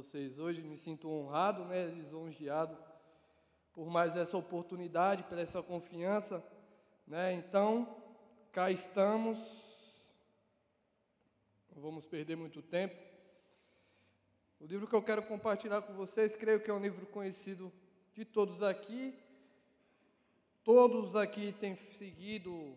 [0.00, 0.62] vocês hoje.
[0.62, 2.76] Me sinto honrado, né, lisonjeado
[3.72, 6.42] por mais essa oportunidade, por essa confiança,
[7.06, 7.34] né?
[7.34, 8.02] Então,
[8.50, 9.38] cá estamos.
[11.74, 12.96] Não vamos perder muito tempo.
[14.58, 17.70] O livro que eu quero compartilhar com vocês, creio que é um livro conhecido
[18.14, 19.14] de todos aqui.
[20.64, 22.74] Todos aqui têm seguido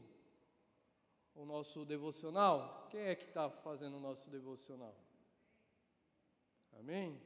[1.36, 2.88] o nosso devocional.
[2.92, 4.96] Quem é que está fazendo o nosso devocional?
[6.80, 7.20] Amém?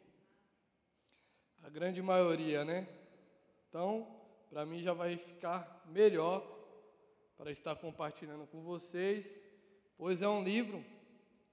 [1.63, 2.87] A grande maioria, né?
[3.69, 4.07] Então,
[4.49, 6.45] para mim já vai ficar melhor
[7.37, 9.25] para estar compartilhando com vocês,
[9.97, 10.83] pois é um livro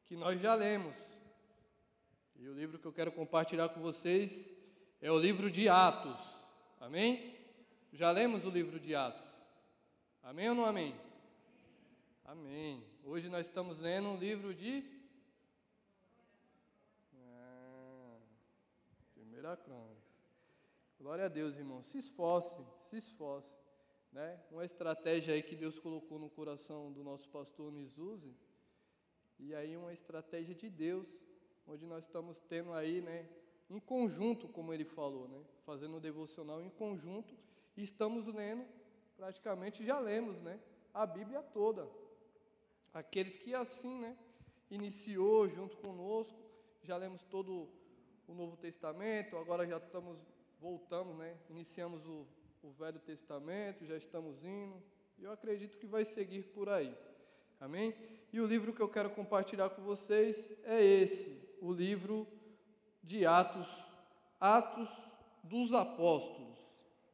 [0.06, 0.94] que nós já lemos.
[2.36, 4.50] E o livro que eu quero compartilhar com vocês
[5.00, 6.18] é o livro de Atos.
[6.80, 7.34] Amém?
[7.92, 9.28] Já lemos o livro de Atos.
[10.22, 10.94] Amém ou não amém?
[12.24, 12.82] Amém.
[13.04, 14.82] Hoje nós estamos lendo um livro de.
[17.14, 18.16] Ah,
[19.44, 20.00] primeira crônica.
[20.98, 21.82] Glória a Deus, irmão.
[21.82, 22.56] Se esforce,
[22.88, 23.54] se esforce.
[24.10, 24.40] Né?
[24.50, 28.34] Uma estratégia aí que Deus colocou no coração do nosso pastor Nizuzi.
[29.38, 31.06] E aí uma estratégia de Deus,
[31.66, 33.28] onde nós estamos tendo aí, né,
[33.68, 37.34] em conjunto, como ele falou, né, fazendo o devocional em conjunto,
[37.76, 38.64] e estamos lendo,
[39.14, 40.58] praticamente já lemos, né,
[40.94, 41.86] a Bíblia toda.
[42.94, 44.16] Aqueles que assim, né,
[44.70, 46.38] iniciou junto conosco,
[46.82, 47.68] já lemos todo
[48.26, 50.18] o Novo Testamento, agora já estamos
[50.60, 51.36] voltamos, né?
[51.50, 52.26] Iniciamos o,
[52.62, 54.82] o Velho Testamento, já estamos indo,
[55.18, 56.96] e eu acredito que vai seguir por aí.
[57.60, 57.94] Amém?
[58.32, 62.26] E o livro que eu quero compartilhar com vocês é esse, o livro
[63.02, 63.68] de Atos,
[64.40, 64.88] Atos
[65.42, 66.58] dos Apóstolos.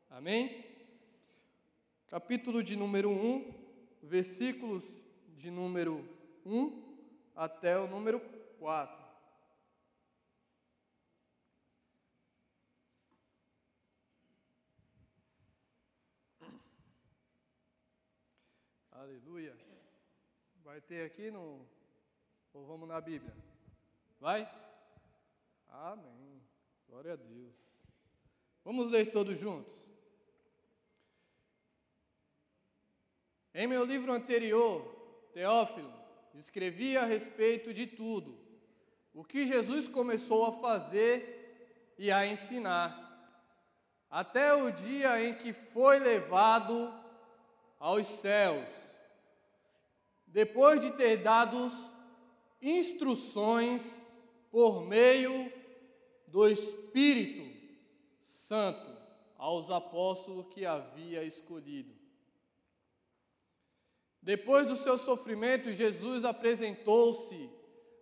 [0.08, 0.64] Amém?
[2.06, 3.54] Capítulo de número 1,
[4.02, 4.84] versículos
[5.36, 6.08] de número
[6.46, 6.96] 1
[7.34, 8.20] até o número
[8.60, 8.99] 4.
[19.00, 19.56] Aleluia.
[20.62, 21.66] Vai ter aqui no.
[22.52, 23.34] Ou vamos na Bíblia?
[24.20, 24.46] Vai?
[25.70, 26.42] Amém.
[26.86, 27.56] Glória a Deus.
[28.62, 29.72] Vamos ler todos juntos.
[33.54, 34.84] Em meu livro anterior,
[35.32, 35.90] Teófilo,
[36.34, 38.38] escrevi a respeito de tudo,
[39.14, 42.92] o que Jesus começou a fazer e a ensinar,
[44.10, 46.92] até o dia em que foi levado
[47.78, 48.89] aos céus
[50.32, 51.70] depois de ter dado
[52.62, 53.82] instruções
[54.50, 55.52] por meio
[56.26, 57.50] do Espírito
[58.20, 58.90] Santo
[59.36, 61.94] aos apóstolos que havia escolhido.
[64.22, 67.50] Depois do seu sofrimento, Jesus apresentou-se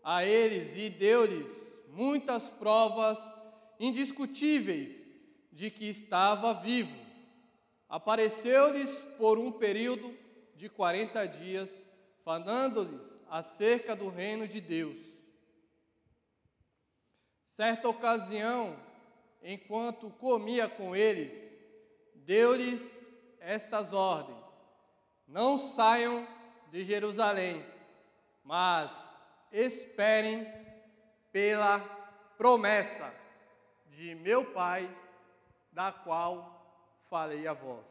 [0.02, 1.50] a eles e deu-lhes
[1.88, 3.18] muitas provas
[3.78, 5.00] indiscutíveis
[5.52, 6.96] de que estava vivo.
[7.88, 10.12] Apareceu-lhes por um período
[10.56, 11.68] de 40 dias
[12.28, 13.00] falando-lhes
[13.30, 14.98] acerca do reino de Deus.
[17.56, 18.78] Certa ocasião,
[19.42, 21.32] enquanto comia com eles,
[22.26, 22.82] deu-lhes
[23.40, 24.44] estas ordens:
[25.26, 26.28] Não saiam
[26.70, 27.64] de Jerusalém,
[28.44, 28.90] mas
[29.50, 30.46] esperem
[31.32, 31.78] pela
[32.36, 33.10] promessa
[33.86, 34.94] de meu Pai,
[35.72, 37.86] da qual falei a vós.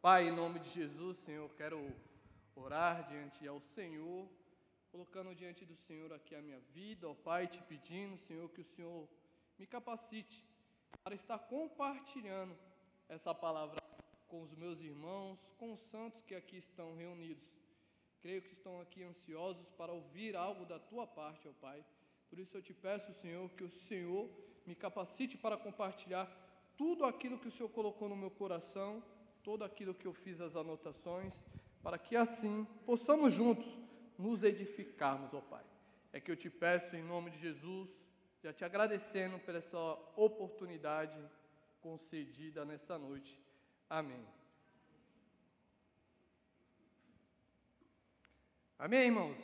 [0.00, 1.92] Pai, em nome de Jesus, Senhor, quero
[2.56, 4.28] orar diante ao Senhor,
[4.90, 8.64] colocando diante do Senhor aqui a minha vida, ó Pai, te pedindo, Senhor, que o
[8.76, 9.08] Senhor
[9.58, 10.44] me capacite
[11.02, 12.56] para estar compartilhando
[13.08, 13.82] essa palavra
[14.28, 17.44] com os meus irmãos, com os santos que aqui estão reunidos.
[18.20, 21.84] Creio que estão aqui ansiosos para ouvir algo da tua parte, ó Pai.
[22.30, 24.30] Por isso eu te peço, Senhor, que o Senhor
[24.66, 26.26] me capacite para compartilhar
[26.76, 29.02] tudo aquilo que o Senhor colocou no meu coração,
[29.42, 31.32] todo aquilo que eu fiz as anotações
[31.84, 33.66] para que assim possamos juntos
[34.18, 35.62] nos edificarmos, ó Pai.
[36.14, 37.90] É que eu te peço em nome de Jesus,
[38.42, 39.78] já te agradecendo por essa
[40.16, 41.18] oportunidade
[41.82, 43.38] concedida nessa noite.
[43.90, 44.24] Amém.
[48.78, 49.38] Amém, irmãos?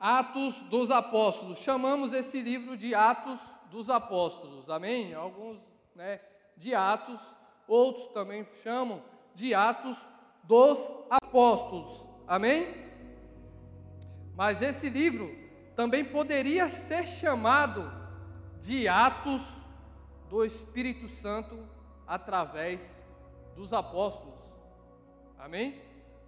[0.00, 1.58] Atos dos Apóstolos.
[1.58, 3.38] Chamamos esse livro de Atos
[3.70, 4.68] dos Apóstolos.
[4.68, 5.14] Amém?
[5.14, 5.62] Alguns,
[5.94, 6.20] né,
[6.56, 7.20] de Atos,
[7.68, 9.04] outros também chamam
[9.36, 9.96] de Atos
[10.48, 10.78] dos
[11.10, 12.08] apóstolos.
[12.26, 12.74] Amém?
[14.34, 15.30] Mas esse livro
[15.76, 17.92] também poderia ser chamado
[18.62, 19.42] de Atos
[20.30, 21.58] do Espírito Santo
[22.06, 22.80] através
[23.54, 24.34] dos apóstolos.
[25.38, 25.80] Amém?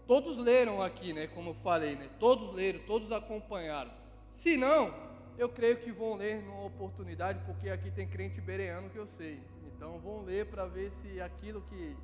[0.06, 2.10] Todos leram aqui, né, como eu falei, né?
[2.18, 3.90] Todos leram, todos acompanharam.
[4.34, 4.92] Se não,
[5.38, 9.40] eu creio que vão ler numa oportunidade, porque aqui tem crente bereano que eu sei.
[9.66, 11.96] Então vão ler para ver se aquilo que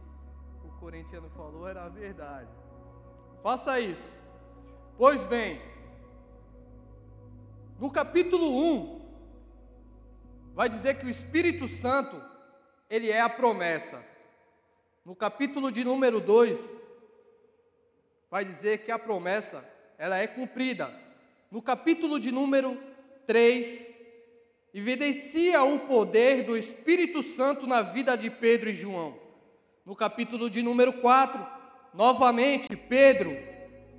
[0.87, 2.49] corintiano falou era a verdade.
[3.43, 4.17] Faça isso.
[4.97, 5.61] Pois bem,
[7.81, 9.01] no capítulo 1,
[10.55, 12.17] vai dizer que o Espírito Santo,
[12.89, 14.01] ele é a promessa.
[15.05, 16.57] No capítulo de número 2,
[18.31, 19.69] vai dizer que a promessa,
[19.99, 20.97] ela é cumprida.
[21.51, 22.79] No capítulo de número
[23.27, 23.93] 3,
[24.73, 29.26] evidencia o poder do Espírito Santo na vida de Pedro e João.
[29.87, 31.47] No capítulo de número 4,
[31.95, 33.31] novamente Pedro,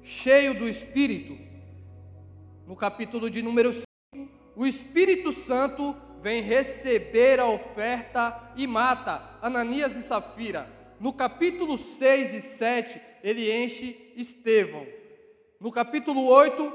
[0.04, 1.38] cheio do Espírito.
[2.68, 3.86] No capítulo de número 5,
[4.54, 10.70] o Espírito Santo vem receber a oferta e mata Ananias e Safira.
[11.00, 14.86] No capítulo 6 e 7, ele enche Estevão.
[15.58, 16.74] No capítulo 8,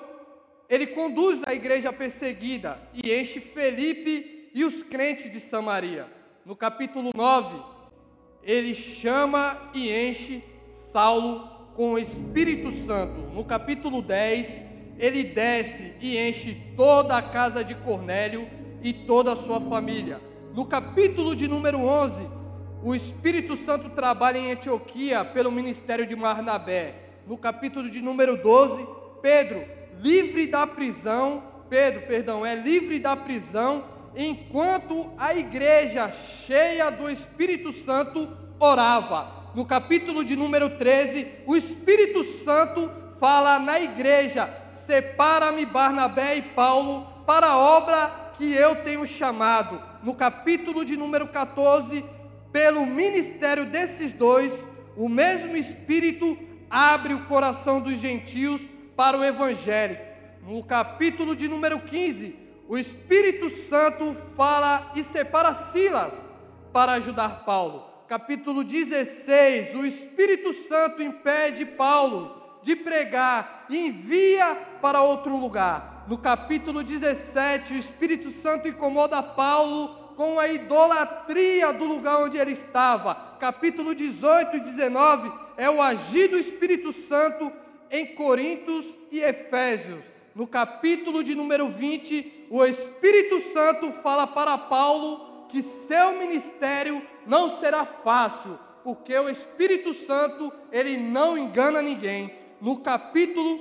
[0.70, 6.10] ele conduz a igreja perseguida e enche Felipe e os crentes de Samaria.
[6.46, 7.81] No capítulo 9,
[8.42, 10.42] ele chama e enche
[10.92, 13.20] Saulo com o Espírito Santo.
[13.32, 14.60] No capítulo 10,
[14.98, 18.46] ele desce e enche toda a casa de Cornélio
[18.82, 20.20] e toda a sua família.
[20.54, 22.26] No capítulo de número 11,
[22.82, 26.94] o Espírito Santo trabalha em Antioquia pelo ministério de Marnabé.
[27.26, 28.86] No capítulo de número 12,
[29.22, 29.64] Pedro,
[30.00, 33.84] livre da prisão, Pedro, perdão, é livre da prisão,
[34.16, 38.28] enquanto a igreja cheia do Espírito Santo
[38.58, 39.42] orava.
[39.54, 44.48] No capítulo de número 13, o Espírito Santo fala na igreja:
[44.86, 51.28] separa-me Barnabé e Paulo para a obra que eu tenho chamado, no capítulo de número
[51.28, 52.04] 14,
[52.50, 54.52] pelo ministério desses dois,
[54.96, 56.36] o mesmo Espírito
[56.68, 58.60] abre o coração dos gentios
[58.96, 59.98] para o Evangelho.
[60.46, 62.34] No capítulo de número 15,
[62.72, 66.14] o Espírito Santo fala e separa Silas
[66.72, 67.84] para ajudar Paulo.
[68.08, 76.16] Capítulo 16, o Espírito Santo impede Paulo de pregar e envia para outro lugar no
[76.16, 83.36] capítulo 17, o Espírito Santo incomoda Paulo com a idolatria do lugar onde ele estava.
[83.38, 87.52] Capítulo 18 e 19 é o agir do Espírito Santo
[87.90, 90.02] em Coríntios e Efésios.
[90.34, 97.58] No capítulo de número 20, o Espírito Santo fala para Paulo que seu ministério não
[97.58, 102.30] será fácil, porque o Espírito Santo, ele não engana ninguém.
[102.60, 103.58] No capítulo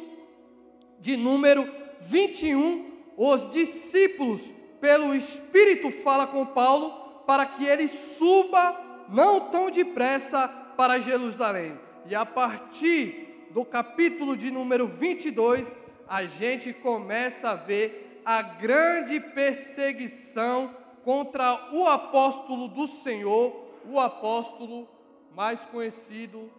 [1.00, 1.66] de número
[2.02, 4.42] 21, os discípulos,
[4.82, 8.78] pelo Espírito, fala com Paulo para que ele suba
[9.08, 11.80] não tão depressa para Jerusalém.
[12.08, 15.78] E a partir do capítulo de número 22,
[16.10, 24.88] a gente começa a ver a grande perseguição contra o apóstolo do Senhor, o apóstolo
[25.34, 26.52] mais conhecido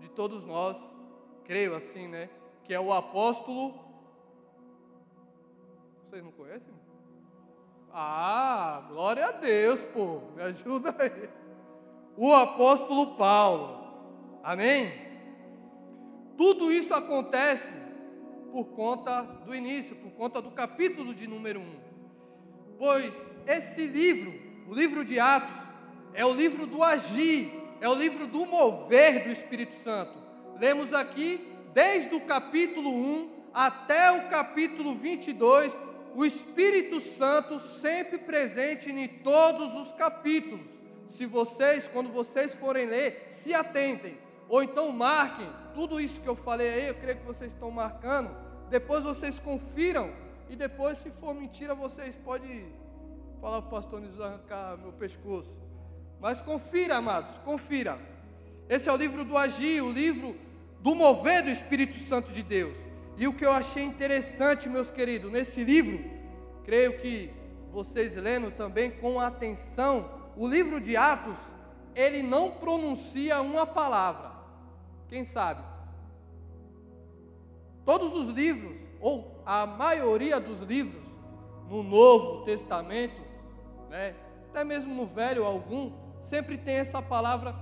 [0.00, 0.76] de todos nós,
[1.44, 2.28] creio assim, né?
[2.64, 3.84] Que é o apóstolo
[6.14, 6.72] vocês não conhecem?
[7.92, 10.20] Ah, glória a Deus, pô.
[10.36, 11.28] Me ajuda aí.
[12.16, 13.84] O apóstolo Paulo.
[14.40, 14.92] Amém?
[16.38, 17.83] Tudo isso acontece
[18.54, 21.64] por conta do início, por conta do capítulo de número 1.
[22.78, 23.12] Pois
[23.48, 24.32] esse livro,
[24.68, 25.56] o livro de Atos,
[26.12, 30.16] é o livro do agir, é o livro do mover do Espírito Santo.
[30.60, 35.72] Lemos aqui desde o capítulo 1 até o capítulo 22
[36.14, 40.64] o Espírito Santo sempre presente em todos os capítulos.
[41.08, 44.16] Se vocês, quando vocês forem ler, se atentem,
[44.48, 48.43] ou então marquem tudo isso que eu falei aí, eu creio que vocês estão marcando.
[48.70, 50.12] Depois vocês confiram
[50.48, 52.72] e depois, se for mentira, vocês podem
[53.40, 55.50] falar para o pastor Niso arrancar meu pescoço.
[56.20, 57.98] Mas confira, amados, confira.
[58.68, 60.36] Esse é o livro do agir, o livro
[60.80, 62.74] do mover do Espírito Santo de Deus.
[63.16, 66.02] E o que eu achei interessante, meus queridos, nesse livro,
[66.64, 67.30] creio que
[67.70, 71.36] vocês lendo também com atenção, o livro de Atos,
[71.94, 74.32] ele não pronuncia uma palavra.
[75.08, 75.73] Quem sabe?
[77.84, 81.02] Todos os livros, ou a maioria dos livros,
[81.68, 83.20] no Novo Testamento,
[83.88, 84.14] né,
[84.48, 87.54] até mesmo no Velho algum, sempre tem essa palavra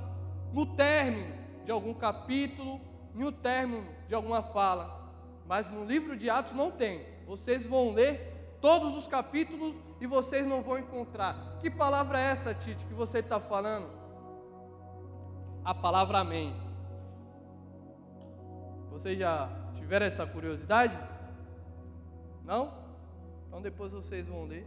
[0.53, 2.81] no término de algum capítulo,
[3.15, 5.01] no término de alguma fala.
[5.47, 7.05] Mas no livro de Atos não tem.
[7.27, 11.59] Vocês vão ler todos os capítulos e vocês não vão encontrar.
[11.61, 13.87] Que palavra é essa, Tite, que você está falando?
[15.65, 16.55] A palavra Amém.
[18.91, 19.62] Vocês já
[19.93, 20.99] tiveram essa curiosidade?
[22.47, 22.73] Não?
[23.47, 24.67] Então depois vocês vão ler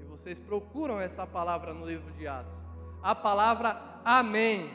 [0.00, 2.58] e vocês procuram essa palavra no livro de Atos.
[3.00, 4.68] A palavra amém.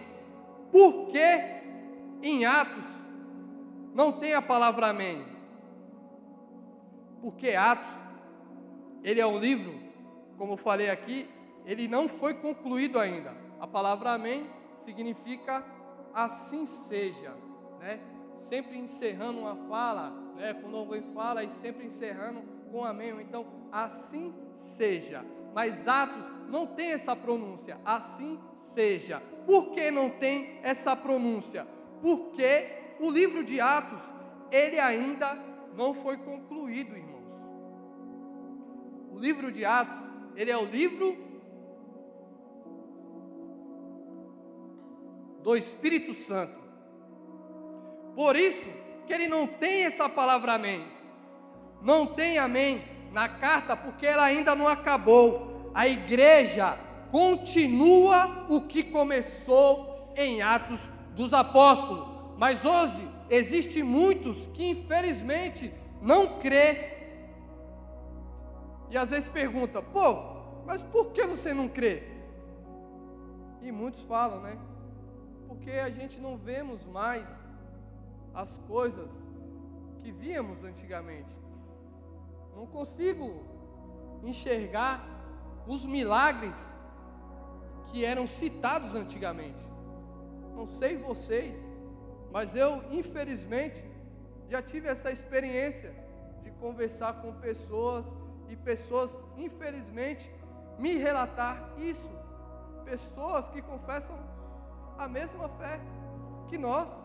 [0.72, 1.28] Por que
[2.22, 2.86] em Atos
[3.94, 5.26] não tem a palavra amém?
[7.22, 7.94] Porque Atos,
[9.04, 9.78] ele é um livro,
[10.38, 11.30] como eu falei aqui,
[11.66, 13.36] ele não foi concluído ainda.
[13.60, 14.50] A palavra amém
[14.86, 15.66] significa
[16.14, 17.34] assim seja,
[17.82, 18.15] né?
[18.40, 20.54] Sempre encerrando uma fala, né?
[20.54, 23.12] Quando alguém fala e sempre encerrando com amém.
[23.22, 25.26] Então, assim seja.
[25.54, 27.80] Mas Atos não tem essa pronúncia.
[27.86, 28.40] Assim
[28.74, 29.22] seja.
[29.46, 31.68] Por que não tem essa pronúncia?
[32.02, 32.68] Porque
[33.00, 34.02] o livro de Atos,
[34.52, 35.38] ele ainda
[35.76, 37.16] não foi concluído, irmãos.
[39.12, 40.04] O livro de Atos,
[40.36, 41.18] ele é o livro
[45.42, 46.65] do Espírito Santo.
[48.16, 48.66] Por isso
[49.06, 50.86] que ele não tem essa palavra amém.
[51.82, 55.72] Não tem amém na carta porque ela ainda não acabou.
[55.74, 56.78] A igreja
[57.12, 60.80] continua o que começou em Atos
[61.16, 62.08] dos Apóstolos.
[62.38, 66.94] Mas hoje existe muitos que infelizmente não crê.
[68.90, 72.04] E às vezes pergunta: "Pô, mas por que você não crê?"
[73.62, 74.58] E muitos falam, né?
[75.66, 77.28] porque a gente não vemos mais
[78.36, 79.10] as coisas
[80.00, 81.34] que víamos antigamente.
[82.56, 83.44] Não consigo
[84.24, 85.04] enxergar
[85.66, 86.56] os milagres
[87.86, 89.64] que eram citados antigamente.
[90.54, 91.56] Não sei vocês,
[92.32, 93.84] mas eu, infelizmente,
[94.50, 95.94] já tive essa experiência
[96.44, 98.06] de conversar com pessoas
[98.50, 100.30] e pessoas, infelizmente,
[100.78, 102.10] me relatar isso.
[102.84, 104.18] Pessoas que confessam
[104.98, 105.80] a mesma fé
[106.48, 107.05] que nós.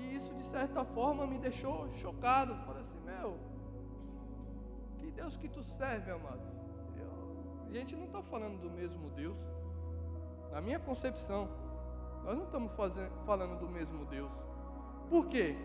[0.00, 2.54] E isso, de certa forma, me deixou chocado.
[2.66, 3.38] Falei assim: Meu,
[4.98, 6.46] que Deus que tu serve, amados?
[6.96, 9.38] Eu, a gente não está falando do mesmo Deus.
[10.50, 11.48] Na minha concepção,
[12.24, 12.72] nós não estamos
[13.24, 14.32] falando do mesmo Deus.
[15.08, 15.56] Por quê?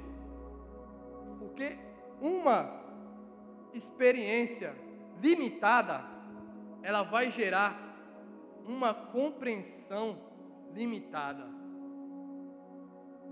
[1.39, 1.77] Porque
[2.21, 2.83] uma
[3.73, 4.75] experiência
[5.21, 6.03] limitada,
[6.81, 7.73] ela vai gerar
[8.65, 10.17] uma compreensão
[10.73, 11.47] limitada.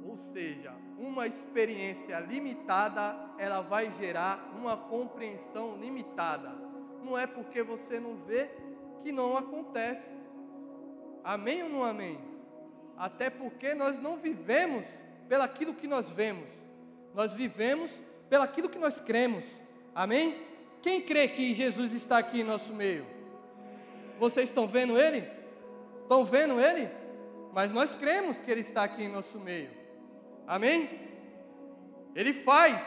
[0.05, 6.51] Ou seja, uma experiência limitada, ela vai gerar uma compreensão limitada.
[7.03, 8.49] Não é porque você não vê
[9.01, 10.11] que não acontece.
[11.23, 12.19] Amém ou não amém?
[12.97, 14.85] Até porque nós não vivemos
[15.27, 16.49] pelaquilo que nós vemos.
[17.13, 17.91] Nós vivemos
[18.29, 19.43] pelaquilo que nós cremos.
[19.95, 20.37] Amém?
[20.81, 23.05] Quem crê que Jesus está aqui em nosso meio?
[24.19, 25.25] Vocês estão vendo ele?
[26.03, 27.03] Estão vendo ele?
[27.53, 29.69] mas nós cremos que Ele está aqui em nosso meio.
[30.47, 30.89] Amém?
[32.15, 32.81] Ele faz,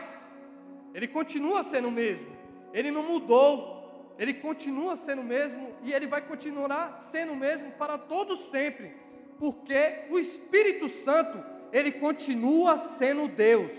[0.94, 2.26] Ele continua sendo o mesmo,
[2.72, 7.72] Ele não mudou, Ele continua sendo o mesmo e Ele vai continuar sendo o mesmo
[7.72, 8.94] para todos sempre,
[9.38, 13.72] porque o Espírito Santo, Ele continua sendo Deus.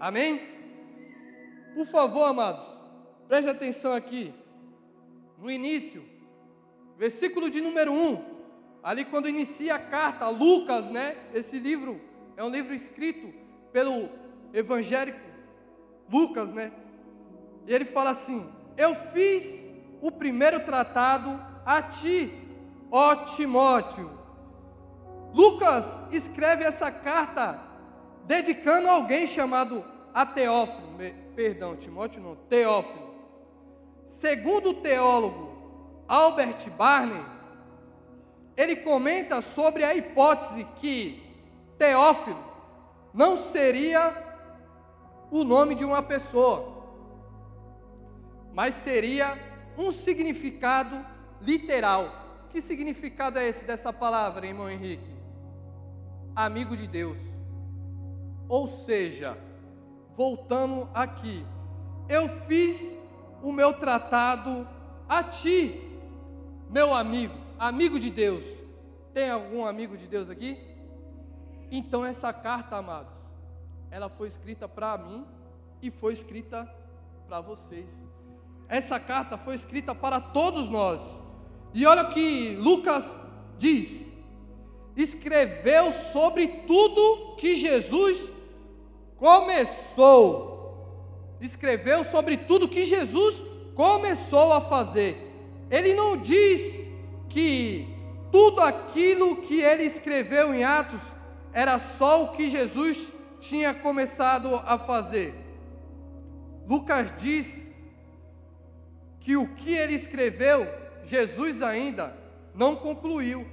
[0.00, 0.40] Amém?
[1.74, 2.64] Por favor, amados,
[3.28, 4.34] preste atenção aqui.
[5.36, 6.04] No início,
[6.96, 8.38] versículo de número 1
[8.82, 11.16] Ali quando inicia a carta, Lucas, né?
[11.34, 12.00] Esse livro
[12.38, 13.34] é um livro escrito
[13.72, 14.08] pelo
[14.54, 15.18] evangélico
[16.08, 16.70] Lucas, né?
[17.66, 19.66] E ele fala assim: Eu fiz
[20.00, 21.30] o primeiro tratado
[21.66, 22.32] a ti,
[22.92, 24.16] ó Timóteo.
[25.34, 27.60] Lucas escreve essa carta
[28.24, 30.96] dedicando a alguém chamado a Teófilo,
[31.34, 33.16] perdão, Timóteo não, Teófilo.
[34.06, 37.24] Segundo o teólogo Albert Barney,
[38.56, 41.27] ele comenta sobre a hipótese que
[41.78, 42.42] Teófilo
[43.14, 44.14] não seria
[45.30, 46.84] o nome de uma pessoa,
[48.52, 49.38] mas seria
[49.76, 51.04] um significado
[51.40, 52.10] literal.
[52.50, 55.16] Que significado é esse dessa palavra, irmão Henrique?
[56.34, 57.18] Amigo de Deus.
[58.48, 59.36] Ou seja,
[60.16, 61.44] voltando aqui,
[62.08, 62.96] eu fiz
[63.42, 64.66] o meu tratado
[65.08, 65.80] a ti,
[66.70, 68.44] meu amigo amigo de Deus.
[69.12, 70.56] Tem algum amigo de Deus aqui?
[71.70, 73.16] Então essa carta, amados,
[73.90, 75.24] ela foi escrita para mim
[75.82, 76.68] e foi escrita
[77.26, 77.88] para vocês.
[78.68, 81.00] Essa carta foi escrita para todos nós.
[81.74, 83.04] E olha o que Lucas
[83.58, 84.06] diz:
[84.96, 88.30] escreveu sobre tudo que Jesus
[89.16, 90.56] começou.
[91.40, 93.42] Escreveu sobre tudo que Jesus
[93.74, 95.16] começou a fazer.
[95.70, 96.88] Ele não diz
[97.28, 97.86] que
[98.32, 101.00] tudo aquilo que ele escreveu em Atos
[101.58, 105.34] era só o que Jesus tinha começado a fazer.
[106.68, 107.48] Lucas diz
[109.18, 110.68] que o que ele escreveu,
[111.02, 112.16] Jesus ainda
[112.54, 113.44] não concluiu.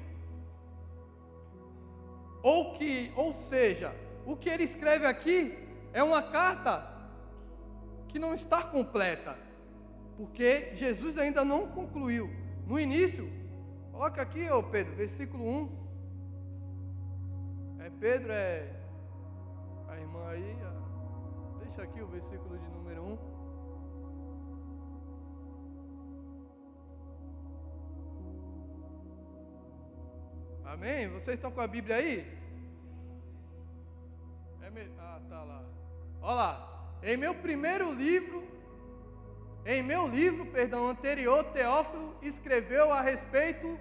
[2.44, 3.92] Ou que, ou seja,
[4.24, 6.88] o que ele escreve aqui é uma carta
[8.08, 9.36] que não está completa,
[10.16, 12.30] porque Jesus ainda não concluiu.
[12.68, 13.28] No início,
[13.92, 15.85] coloca aqui, ô Pedro, versículo 1.
[18.00, 18.70] Pedro, é
[19.88, 20.58] a irmã aí,
[21.60, 23.36] deixa aqui o versículo de número 1.
[30.66, 31.08] Amém?
[31.08, 32.28] Vocês estão com a Bíblia aí?
[34.62, 34.92] É me...
[35.00, 35.64] Ah, tá lá.
[36.22, 36.98] Olha lá.
[37.02, 38.44] Em meu primeiro livro,
[39.66, 43.80] em meu livro, perdão, anterior, Teófilo escreveu a respeito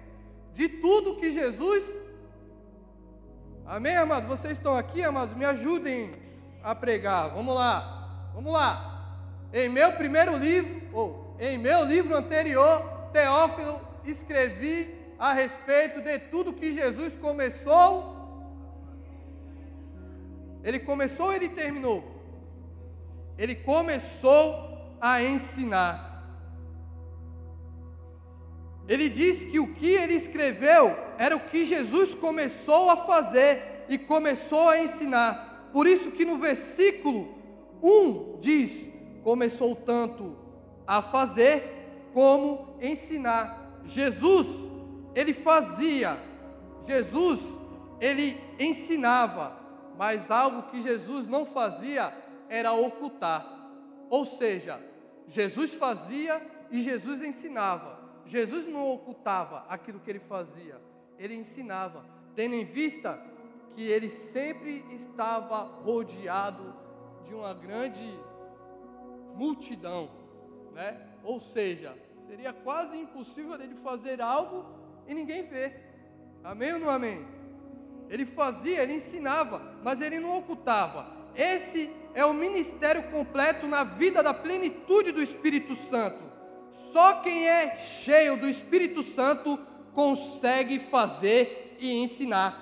[0.53, 2.04] de tudo que Jesus.
[3.67, 4.29] Amém, amados?
[4.29, 5.35] Vocês estão aqui, amados?
[5.35, 6.13] Me ajudem
[6.61, 7.31] a pregar.
[7.31, 8.29] Vamos lá.
[8.35, 9.17] Vamos lá.
[9.51, 16.53] Em meu primeiro livro, ou em meu livro anterior, Teófilo escrevi a respeito de tudo
[16.53, 18.13] que Jesus começou.
[20.63, 22.03] Ele começou ou ele terminou?
[23.35, 26.23] Ele começou a ensinar.
[28.87, 33.97] Ele disse que o que ele escreveu era o que Jesus começou a fazer e
[33.97, 35.69] começou a ensinar.
[35.71, 37.35] Por isso que no versículo
[37.81, 38.89] 1 diz:
[39.23, 40.37] começou tanto
[40.85, 43.81] a fazer como ensinar.
[43.85, 44.47] Jesus
[45.15, 46.19] ele fazia,
[46.85, 47.39] Jesus,
[48.01, 49.57] ele ensinava,
[49.97, 52.13] mas algo que Jesus não fazia
[52.49, 53.69] era ocultar.
[54.09, 54.81] Ou seja,
[55.29, 57.97] Jesus fazia e Jesus ensinava.
[58.25, 60.81] Jesus não ocultava aquilo que ele fazia,
[61.17, 62.05] ele ensinava,
[62.35, 63.21] tendo em vista
[63.69, 66.73] que ele sempre estava rodeado
[67.25, 68.19] de uma grande
[69.35, 70.09] multidão,
[70.73, 70.99] né?
[71.23, 74.65] Ou seja, seria quase impossível ele fazer algo
[75.07, 75.73] e ninguém vê.
[76.43, 77.25] Amém ou não amém?
[78.09, 81.07] Ele fazia, ele ensinava, mas ele não ocultava.
[81.35, 86.23] Esse é o ministério completo na vida da plenitude do Espírito Santo.
[86.93, 89.59] Só quem é cheio do Espírito Santo
[89.95, 92.61] consegue fazer e ensinar.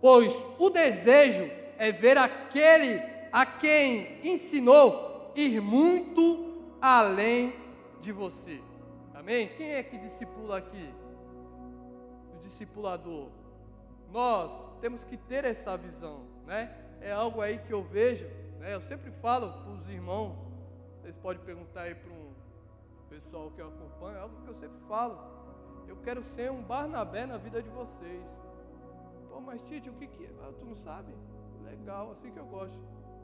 [0.00, 7.54] Pois o desejo é ver aquele a quem ensinou ir muito além
[8.00, 8.60] de você.
[9.12, 9.50] Amém?
[9.56, 10.88] Quem é que discipula aqui?
[12.60, 13.28] discipulador.
[14.10, 16.74] Nós temos que ter essa visão, né?
[17.00, 18.26] É algo aí que eu vejo,
[18.58, 18.74] né?
[18.74, 20.36] Eu sempre falo para os irmãos,
[21.00, 22.34] vocês podem perguntar aí para um
[23.08, 25.39] pessoal que eu acompanho, é algo que eu sempre falo.
[25.90, 28.24] Eu quero ser um Barnabé na vida de vocês.
[29.28, 30.30] Pô, mas Tite, o que que é?
[30.40, 31.12] Ah, tu não sabe?
[31.64, 32.78] Legal, assim que eu gosto.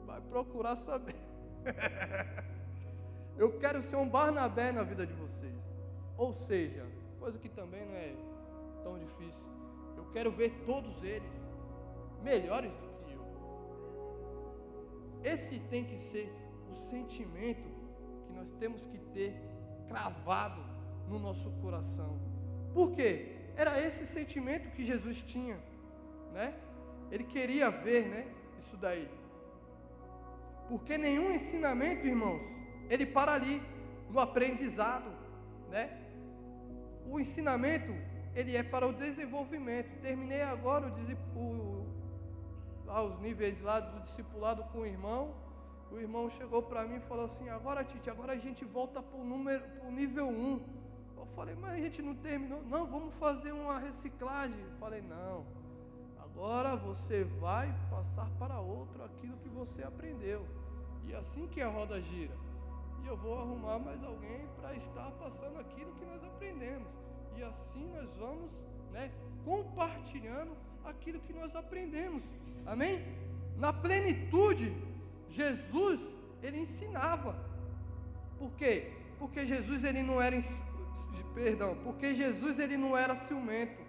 [0.05, 1.15] Vai procurar saber.
[3.37, 5.55] eu quero ser um Barnabé na vida de vocês.
[6.17, 6.85] Ou seja,
[7.21, 8.13] coisa que também não é
[8.83, 9.49] tão difícil.
[9.95, 11.31] Eu quero ver todos eles
[12.21, 13.23] melhores do que eu.
[15.23, 16.29] Esse tem que ser
[16.69, 17.69] o sentimento
[18.25, 19.33] que nós temos que ter
[19.87, 20.61] cravado
[21.07, 22.26] no nosso coração.
[22.77, 23.11] Por quê?
[23.55, 25.57] Era esse sentimento que Jesus tinha,
[26.31, 26.53] né?
[27.11, 28.27] Ele queria ver, né,
[28.61, 29.09] isso daí.
[30.69, 32.39] Porque nenhum ensinamento, irmãos,
[32.87, 33.63] ele para ali
[34.11, 35.09] no aprendizado,
[35.71, 35.85] né?
[37.09, 37.91] O ensinamento
[38.35, 39.99] ele é para o desenvolvimento.
[39.99, 41.87] Terminei agora o, o,
[42.85, 45.33] lá os níveis lá do discipulado com o irmão.
[45.91, 49.17] O irmão chegou para mim e falou assim: Agora, Tite, agora a gente volta para
[49.17, 50.61] o nível 1.
[50.67, 50.76] Eu
[51.37, 52.63] falei, mas a gente não terminou.
[52.63, 54.59] Não, vamos fazer uma reciclagem.
[54.59, 55.45] Eu falei, não.
[56.19, 60.43] Agora você vai passar para outro aquilo que você aprendeu.
[61.07, 62.35] E assim que a roda gira.
[63.03, 66.87] E eu vou arrumar mais alguém para estar passando aquilo que nós aprendemos.
[67.35, 68.49] E assim nós vamos
[68.91, 69.11] né,
[69.45, 72.23] compartilhando aquilo que nós aprendemos.
[72.65, 73.05] Amém?
[73.57, 74.75] Na plenitude,
[75.29, 75.99] Jesus,
[76.41, 77.35] ele ensinava.
[78.39, 78.91] Por quê?
[79.19, 80.35] Porque Jesus ele não era
[81.33, 83.81] perdão, porque Jesus ele não era ciumento.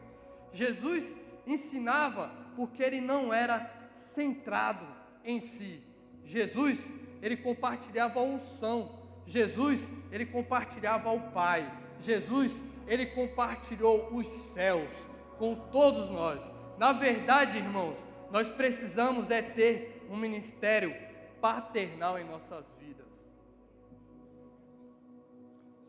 [0.52, 1.04] Jesus
[1.46, 3.70] ensinava porque ele não era
[4.14, 4.86] centrado
[5.24, 5.82] em si.
[6.24, 6.78] Jesus,
[7.22, 8.98] ele compartilhava a unção.
[9.26, 9.80] Jesus,
[10.12, 11.70] ele compartilhava o Pai.
[12.00, 12.52] Jesus,
[12.86, 14.92] ele compartilhou os céus
[15.38, 16.40] com todos nós.
[16.76, 17.96] Na verdade, irmãos,
[18.30, 20.94] nós precisamos é ter um ministério
[21.40, 23.07] paternal em nossas vidas.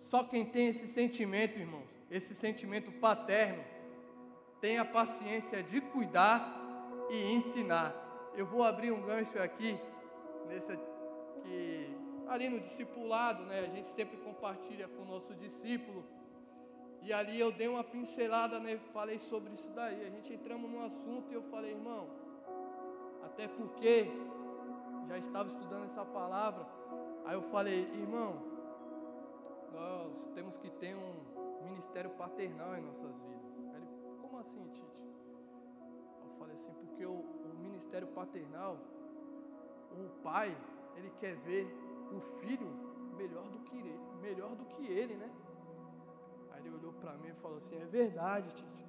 [0.10, 3.64] Só quem tem esse sentimento, irmãos, esse sentimento paterno,
[4.60, 6.40] tem a paciência de cuidar
[7.12, 7.94] e ensinar.
[8.36, 9.80] Eu vou abrir um gancho aqui,
[10.48, 10.76] nesse
[11.44, 11.96] que
[12.28, 13.60] ali no discipulado, né?
[13.60, 16.04] A gente sempre compartilha com o nosso discípulo.
[17.04, 18.80] E ali eu dei uma pincelada, né?
[18.92, 20.06] Falei sobre isso daí.
[20.08, 22.08] A gente entramos no assunto e eu falei, irmão,
[23.24, 24.08] até porque
[25.08, 26.66] já estava estudando essa palavra.
[27.26, 28.49] Aí eu falei, irmão,
[29.74, 33.58] nós temos que ter um ministério paternal em nossas vidas.
[33.76, 33.88] Ele,
[34.22, 35.00] como assim, Tite?
[36.24, 38.78] Eu falei assim, porque o, o ministério paternal,
[39.92, 40.56] o pai,
[40.96, 41.66] ele quer ver
[42.12, 42.70] o filho
[43.18, 45.30] melhor do que ele, melhor do que ele, né?
[46.52, 48.88] Aí ele olhou para mim e falou assim: É verdade, Tite.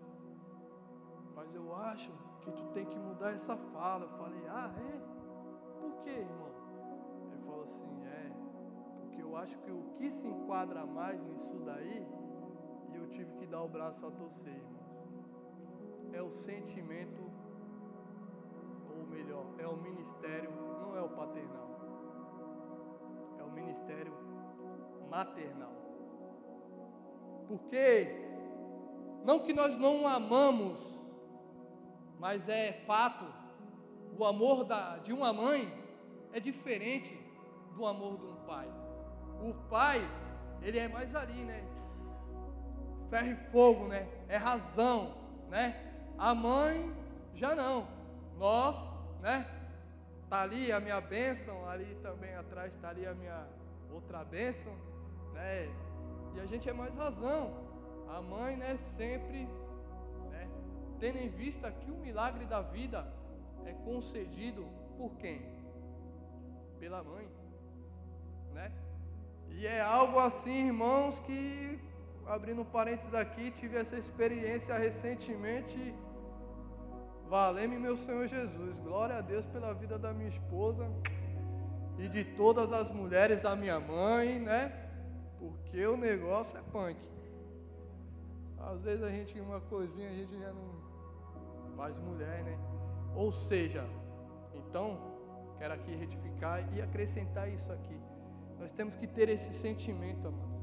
[1.34, 4.04] Mas eu acho que tu tem que mudar essa fala.
[4.04, 5.80] Eu falei: Ah, é?
[5.80, 6.50] Por quê, irmão?
[7.32, 7.99] Ele falou assim:
[9.30, 12.06] eu acho que o que se enquadra mais nisso daí,
[12.92, 17.22] e eu tive que dar o braço a torcer, irmãos, é o sentimento,
[18.96, 20.50] ou melhor, é o ministério,
[20.82, 21.70] não é o paternal
[23.70, 24.12] ministério
[25.08, 25.72] maternal.
[27.48, 28.06] Porque
[29.24, 30.78] não que nós não amamos,
[32.18, 33.24] mas é fato,
[34.16, 35.72] o amor da, de uma mãe
[36.32, 37.18] é diferente
[37.74, 38.68] do amor de um pai.
[39.40, 40.00] O pai,
[40.62, 41.64] ele é mais ali, né?
[43.08, 44.06] Ferro e fogo, né?
[44.28, 45.14] É razão,
[45.48, 45.74] né?
[46.18, 46.94] A mãe
[47.34, 47.86] já não.
[48.38, 48.76] Nós,
[49.20, 49.46] né?
[50.28, 53.46] Tá ali a minha bênção, ali também atrás está ali a minha
[53.90, 54.72] outra bênção,
[55.32, 55.68] né?
[56.34, 57.68] E a gente é mais razão.
[58.08, 59.44] A mãe, né, sempre,
[60.30, 60.48] né,
[60.98, 63.12] tendo em vista que o milagre da vida
[63.64, 65.40] é concedido por quem?
[66.78, 67.28] Pela mãe,
[68.52, 68.72] né?
[69.50, 71.78] E é algo assim, irmãos, que
[72.26, 75.94] abrindo parênteses aqui, tive essa experiência recentemente.
[77.28, 78.78] Valeu-me, meu Senhor Jesus.
[78.80, 80.88] Glória a Deus pela vida da minha esposa
[81.98, 84.72] e de todas as mulheres da minha mãe, né?
[85.38, 86.98] Porque o negócio é punk.
[88.58, 90.80] Às vezes a gente, uma coisinha, a gente já não.
[91.76, 92.58] Mais mulher, né?
[93.14, 93.84] Ou seja,
[94.54, 94.98] então,
[95.58, 97.98] quero aqui retificar e acrescentar isso aqui.
[98.60, 100.60] Nós temos que ter esse sentimento, amados.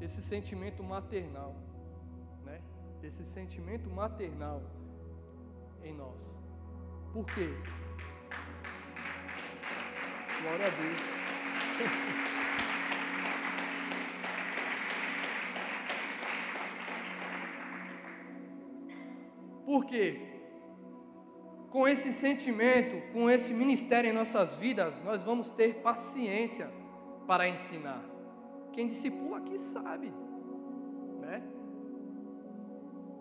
[0.00, 1.54] Esse sentimento maternal,
[2.44, 2.60] né?
[3.04, 4.60] Esse sentimento maternal
[5.84, 6.20] em nós.
[7.12, 7.48] Por quê?
[10.42, 10.98] Glória a Deus.
[19.64, 20.20] Porque
[21.70, 26.68] com esse sentimento, com esse ministério em nossas vidas, nós vamos ter paciência
[27.26, 28.02] para ensinar.
[28.72, 30.12] Quem discipula aqui sabe,
[31.20, 31.42] né?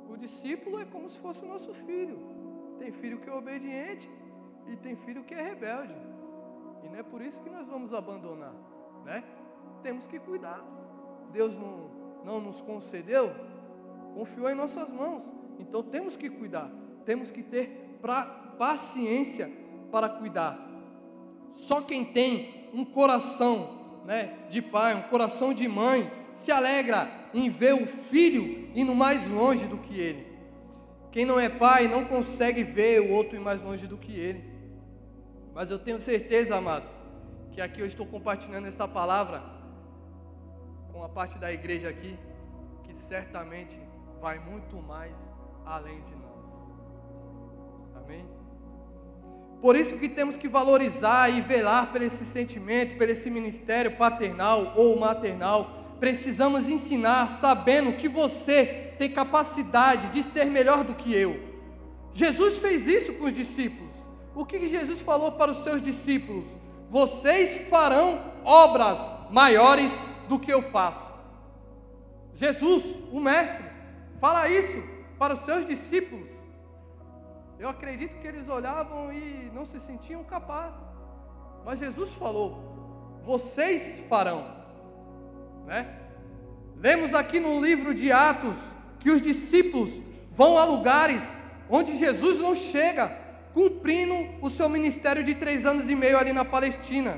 [0.09, 2.19] O discípulo é como se fosse o nosso filho.
[2.77, 4.09] Tem filho que é obediente
[4.67, 5.95] e tem filho que é rebelde.
[6.83, 8.53] E não é por isso que nós vamos abandonar,
[9.03, 9.23] né?
[9.81, 10.63] Temos que cuidar.
[11.31, 11.89] Deus não,
[12.23, 13.33] não nos concedeu,
[14.13, 15.23] confiou em nossas mãos.
[15.59, 16.69] Então temos que cuidar,
[17.05, 18.23] temos que ter pra,
[18.57, 19.51] paciência
[19.91, 20.59] para cuidar.
[21.53, 23.74] Só quem tem um coração
[24.05, 29.27] né, de pai, um coração de mãe, se alegra em ver o filho indo mais
[29.27, 30.35] longe do que ele.
[31.11, 34.43] Quem não é pai não consegue ver o outro ir mais longe do que ele.
[35.53, 36.91] Mas eu tenho certeza, amados,
[37.51, 39.41] que aqui eu estou compartilhando essa palavra
[40.91, 42.19] com a parte da igreja aqui,
[42.83, 43.79] que certamente
[44.21, 45.15] vai muito mais
[45.65, 46.51] além de nós.
[47.95, 48.44] Amém?
[49.61, 54.73] Por isso que temos que valorizar e velar por esse sentimento, por esse ministério paternal
[54.75, 55.95] ou maternal.
[55.99, 61.39] Precisamos ensinar sabendo que você tem capacidade de ser melhor do que eu.
[62.13, 63.85] Jesus fez isso com os discípulos
[64.35, 66.43] o que Jesus falou para os seus discípulos?
[66.89, 68.99] Vocês farão obras
[69.31, 69.89] maiores
[70.27, 71.13] do que eu faço.
[72.35, 73.65] Jesus, o Mestre,
[74.19, 74.83] fala isso
[75.17, 76.29] para os seus discípulos.
[77.57, 80.83] Eu acredito que eles olhavam e não se sentiam capazes.
[81.63, 84.45] Mas Jesus falou: vocês farão.
[85.65, 85.87] Né?
[86.77, 88.55] Lemos aqui no livro de Atos
[88.99, 89.89] que os discípulos
[90.31, 91.21] vão a lugares
[91.69, 93.07] onde Jesus não chega
[93.53, 97.17] cumprindo o seu ministério de três anos e meio ali na Palestina.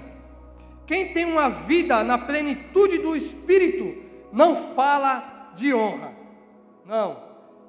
[0.86, 6.13] Quem tem uma vida na plenitude do Espírito não fala de honra.
[6.86, 7.23] Não.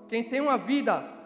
[0.09, 1.18] Quem tem uma vida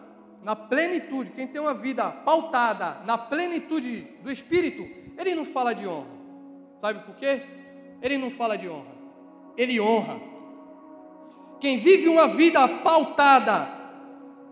[0.43, 4.85] na plenitude, quem tem uma vida pautada na plenitude do Espírito,
[5.17, 6.07] ele não fala de honra.
[6.79, 7.41] Sabe por quê?
[8.01, 8.93] Ele não fala de honra.
[9.55, 10.19] Ele honra.
[11.59, 13.69] Quem vive uma vida pautada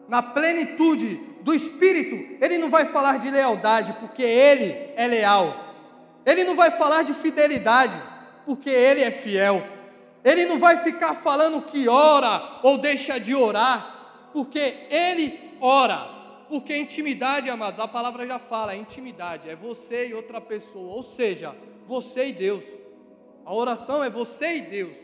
[0.07, 5.71] na plenitude do Espírito, ele não vai falar de lealdade, porque ele é leal.
[6.25, 7.99] Ele não vai falar de fidelidade,
[8.45, 9.65] porque Ele é fiel.
[10.23, 16.19] Ele não vai ficar falando que ora ou deixa de orar, porque Ele ora.
[16.49, 21.01] Porque intimidade, amados, a palavra já fala, é intimidade, é você e outra pessoa, ou
[21.01, 21.55] seja,
[21.87, 22.63] você e Deus.
[23.45, 24.97] A oração é você e Deus.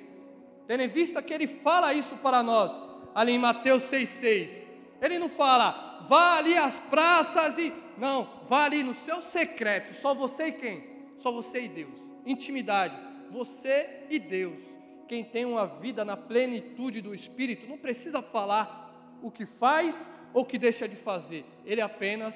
[0.67, 2.74] Tendo em vista que ele fala isso para nós,
[3.15, 4.65] ali em Mateus 6,6.
[5.02, 7.72] Ele não fala, vá ali às praças e.
[7.98, 10.84] Não, vá ali no seu secreto, só você e quem?
[11.20, 11.98] Só você e Deus.
[12.26, 12.96] Intimidade,
[13.32, 14.60] você e Deus.
[15.08, 19.96] Quem tem uma vida na plenitude do Espírito não precisa falar o que faz
[20.34, 22.36] ou que deixa de fazer, ele apenas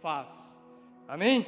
[0.00, 0.28] faz.
[1.06, 1.46] Amém?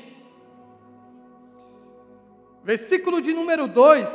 [2.64, 4.08] Versículo de número 2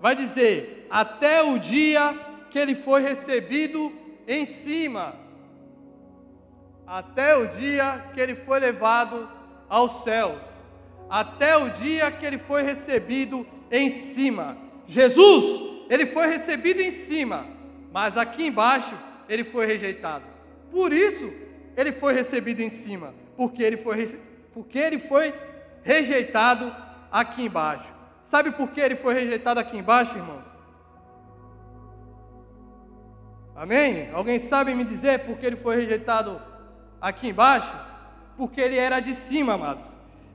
[0.00, 2.14] vai dizer: Até o dia
[2.50, 3.92] que ele foi recebido
[4.26, 5.16] em cima,
[6.86, 9.28] até o dia que ele foi levado
[9.68, 10.42] aos céus,
[11.08, 14.56] até o dia que ele foi recebido em cima.
[14.86, 17.46] Jesus, ele foi recebido em cima,
[17.90, 18.94] mas aqui embaixo
[19.28, 20.31] ele foi rejeitado.
[20.72, 21.30] Por isso
[21.76, 24.18] ele foi recebido em cima, porque ele foi,
[24.54, 25.32] porque ele foi
[25.82, 26.74] rejeitado
[27.10, 27.92] aqui embaixo.
[28.22, 30.46] Sabe por que ele foi rejeitado aqui embaixo, irmãos?
[33.54, 34.10] Amém?
[34.12, 36.40] Alguém sabe me dizer por que ele foi rejeitado
[37.00, 37.74] aqui embaixo?
[38.36, 39.84] Porque ele era de cima, amados.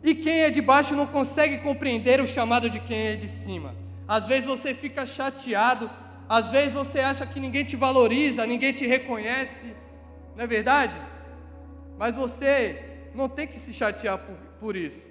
[0.04, 3.74] E quem é de baixo não consegue compreender o chamado de quem é de cima.
[4.08, 5.90] Às vezes você fica chateado,
[6.30, 9.76] às vezes você acha que ninguém te valoriza, ninguém te reconhece,
[10.38, 10.96] não é verdade?
[11.98, 15.04] Mas você não tem que se chatear por, por isso.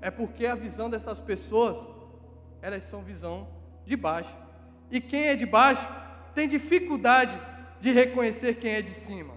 [0.00, 1.76] É porque a visão dessas pessoas,
[2.62, 3.48] elas são visão
[3.84, 4.34] de baixo.
[4.92, 5.86] E quem é de baixo
[6.36, 7.36] tem dificuldade
[7.80, 9.34] de reconhecer quem é de cima.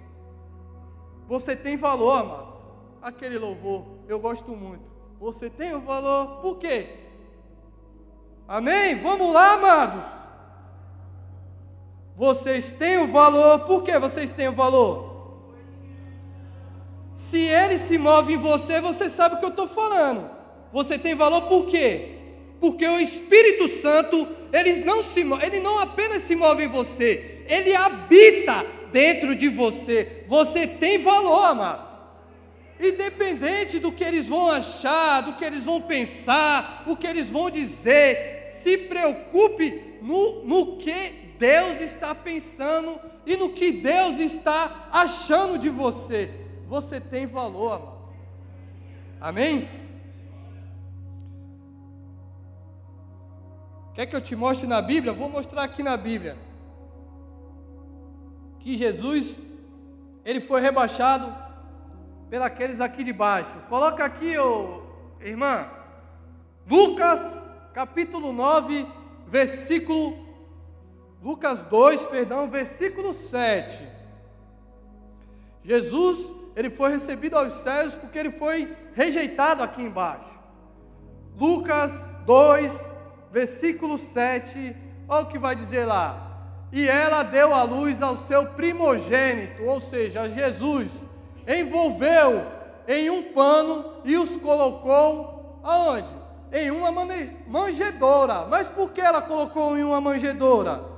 [1.27, 2.53] Você tem valor, amados.
[3.01, 4.85] Aquele louvor, eu gosto muito.
[5.19, 7.07] Você tem o valor, por quê?
[8.47, 9.01] Amém?
[9.01, 10.20] Vamos lá, amados.
[12.15, 15.11] Vocês têm o valor, por que vocês têm o valor?
[17.15, 20.29] Se ele se move em você, você sabe o que eu estou falando.
[20.73, 22.15] Você tem valor por quê?
[22.59, 27.75] Porque o Espírito Santo, ele não, se, ele não apenas se move em você, ele
[27.75, 30.25] habita dentro de você.
[30.27, 31.89] Você tem valor, amados.
[32.79, 37.49] Independente do que eles vão achar, do que eles vão pensar, o que eles vão
[37.49, 45.57] dizer, se preocupe no, no que Deus está pensando e no que Deus está achando
[45.57, 46.31] de você.
[46.67, 48.09] Você tem valor, amados.
[49.19, 49.67] Amém?
[53.95, 55.13] Quer que eu te mostre na Bíblia?
[55.13, 56.37] Vou mostrar aqui na Bíblia.
[58.59, 59.35] Que Jesus,
[60.23, 61.35] ele foi rebaixado
[62.29, 63.57] pelos aqui de baixo.
[63.67, 64.83] Coloca aqui, ô,
[65.19, 65.67] irmã,
[66.69, 67.19] Lucas
[67.73, 68.85] capítulo 9,
[69.27, 70.30] versículo
[71.21, 73.87] Lucas 2, perdão, versículo 7.
[75.63, 76.17] Jesus,
[76.55, 80.31] ele foi recebido aos céus porque ele foi rejeitado aqui embaixo.
[81.37, 81.91] Lucas
[82.25, 82.71] 2,
[83.31, 84.75] versículo 7,
[85.07, 86.27] olha o que vai dizer lá.
[86.71, 91.05] E ela deu a luz ao seu primogênito, ou seja, Jesus,
[91.47, 92.45] envolveu
[92.87, 96.09] em um pano e os colocou aonde?
[96.51, 96.91] Em uma
[97.47, 98.45] manjedoura.
[98.47, 100.90] Mas por que ela colocou em uma manjedoura?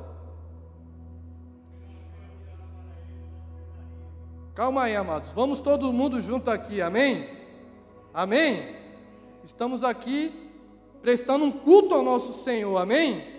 [4.56, 5.32] Calma aí, amados.
[5.32, 7.28] Vamos todo mundo junto aqui, amém?
[8.13, 8.76] Amém?
[9.44, 10.52] Estamos aqui
[11.02, 13.34] prestando um culto ao nosso Senhor, amém?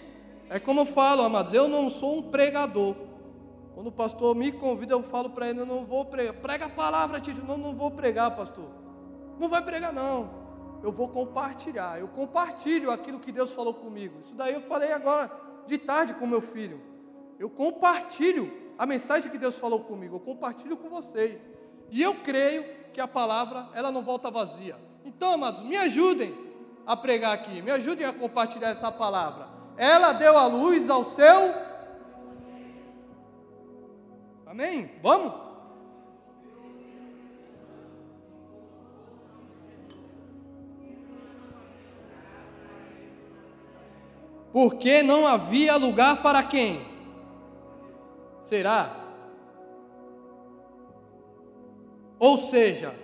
[0.50, 2.96] É como eu falo, amados, eu não sou um pregador.
[3.76, 6.34] Quando o pastor me convida, eu falo para ele, eu não vou pregar.
[6.34, 7.44] Prega a palavra, Tito.
[7.46, 8.68] Não, não vou pregar, pastor.
[9.38, 10.30] Não vai pregar, não.
[10.82, 12.00] Eu vou compartilhar.
[12.00, 14.18] Eu compartilho aquilo que Deus falou comigo.
[14.18, 15.30] Isso daí eu falei agora
[15.68, 16.80] de tarde com meu filho.
[17.38, 21.40] Eu compartilho a mensagem que Deus falou comigo, eu compartilho com vocês.
[21.90, 24.76] E eu creio que a palavra, ela não volta vazia.
[25.04, 26.34] Então, amados, me ajudem
[26.86, 29.48] a pregar aqui, me ajudem a compartilhar essa palavra.
[29.76, 31.54] Ela deu a luz ao seu.
[34.46, 34.90] Amém?
[35.02, 35.32] Vamos?
[44.52, 46.93] Porque não havia lugar para quem?
[48.44, 48.94] Será?
[52.18, 52.94] Ou seja,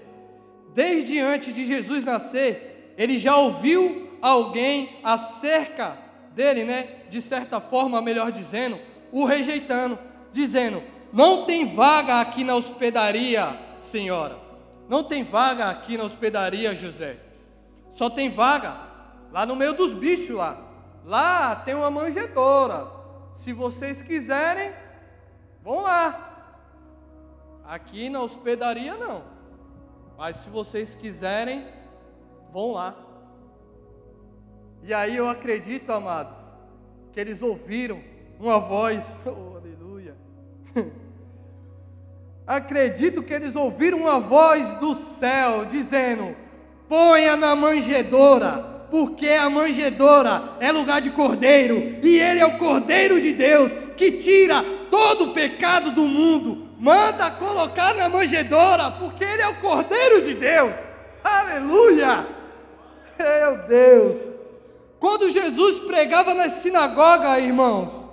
[0.75, 5.99] desde antes de Jesus nascer, ele já ouviu alguém acerca
[6.33, 7.05] dele, né?
[7.09, 8.79] De certa forma, melhor dizendo,
[9.11, 9.99] o rejeitando,
[10.31, 14.39] dizendo: Não tem vaga aqui na hospedaria, senhora.
[14.89, 17.17] Não tem vaga aqui na hospedaria, José.
[17.93, 18.77] Só tem vaga
[19.33, 20.59] lá no meio dos bichos lá.
[21.05, 22.89] lá tem uma manjedoura.
[23.35, 24.73] Se vocês quiserem,
[25.63, 26.27] vão lá.
[27.65, 29.23] Aqui na hospedaria não.
[30.19, 31.67] Mas se vocês quiserem,
[32.53, 32.95] vão lá.
[34.83, 36.37] E aí eu acredito, amados,
[37.13, 38.01] que eles ouviram
[38.39, 40.17] uma voz, oh, aleluia.
[42.47, 46.35] Acredito que eles ouviram uma voz do céu dizendo:
[46.89, 53.21] ponha na manjedoura, porque a manjedoura é lugar de cordeiro, e ele é o cordeiro
[53.21, 56.69] de Deus que tira todo o pecado do mundo.
[56.79, 60.75] Manda colocar na manjedoura, porque ele é o cordeiro de Deus.
[61.23, 62.27] Aleluia!
[63.19, 64.31] Meu Deus!
[64.99, 68.11] Quando Jesus pregava na sinagoga, irmãos,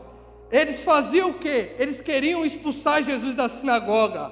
[0.51, 1.75] eles faziam o quê?
[1.77, 4.31] Eles queriam expulsar Jesus da sinagoga.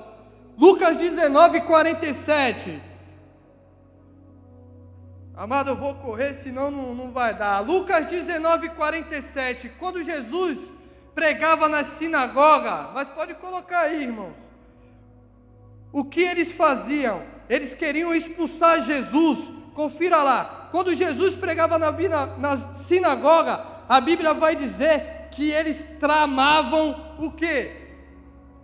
[0.57, 2.81] Lucas 19, 47.
[5.35, 7.59] Amado, eu vou correr, senão não, não vai dar.
[7.59, 9.69] Lucas 19, 47.
[9.77, 10.57] Quando Jesus
[11.15, 14.35] pregava na sinagoga, mas pode colocar aí, irmãos.
[15.91, 17.23] O que eles faziam?
[17.49, 19.39] Eles queriam expulsar Jesus.
[19.73, 20.67] Confira lá.
[20.71, 27.31] Quando Jesus pregava na, na, na sinagoga, a Bíblia vai dizer que eles tramavam o
[27.31, 27.71] que?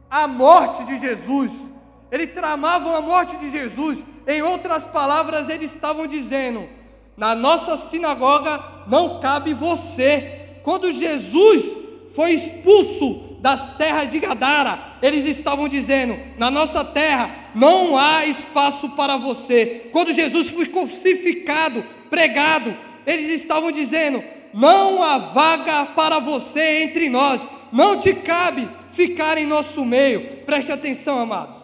[0.10, 1.52] A morte de Jesus.
[2.12, 4.04] Eles tramavam a morte de Jesus.
[4.28, 6.68] Em outras palavras, eles estavam dizendo:
[7.16, 10.60] na nossa sinagoga não cabe você.
[10.64, 11.81] Quando Jesus
[12.14, 18.90] foi expulso das terras de Gadara, eles estavam dizendo: na nossa terra não há espaço
[18.90, 19.90] para você.
[19.92, 27.48] Quando Jesus foi crucificado, pregado, eles estavam dizendo: não há vaga para você entre nós,
[27.72, 30.44] não te cabe ficar em nosso meio.
[30.46, 31.56] Preste atenção, amados.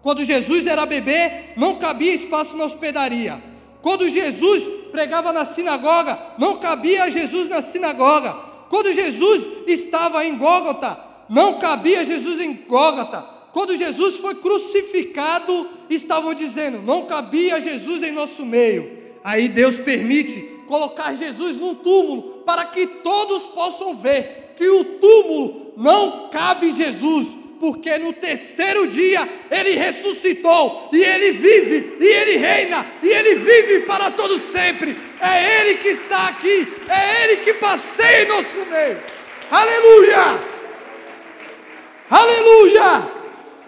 [0.00, 3.42] Quando Jesus era bebê, não cabia espaço na hospedaria.
[3.82, 8.47] Quando Jesus pregava na sinagoga, não cabia Jesus na sinagoga.
[8.68, 13.22] Quando Jesus estava em Gólgota, não cabia Jesus em Gólgota.
[13.52, 18.98] Quando Jesus foi crucificado, estavam dizendo, não cabia Jesus em nosso meio.
[19.24, 25.72] Aí Deus permite colocar Jesus num túmulo, para que todos possam ver que o túmulo
[25.76, 27.26] não cabe Jesus,
[27.60, 33.80] porque no terceiro dia ele ressuscitou, e ele vive, e ele reina, e ele vive
[33.80, 34.96] para todos sempre.
[35.20, 39.00] É ele que está aqui, é ele que passeia em nosso meio.
[39.50, 40.40] Aleluia!
[42.10, 43.10] Aleluia!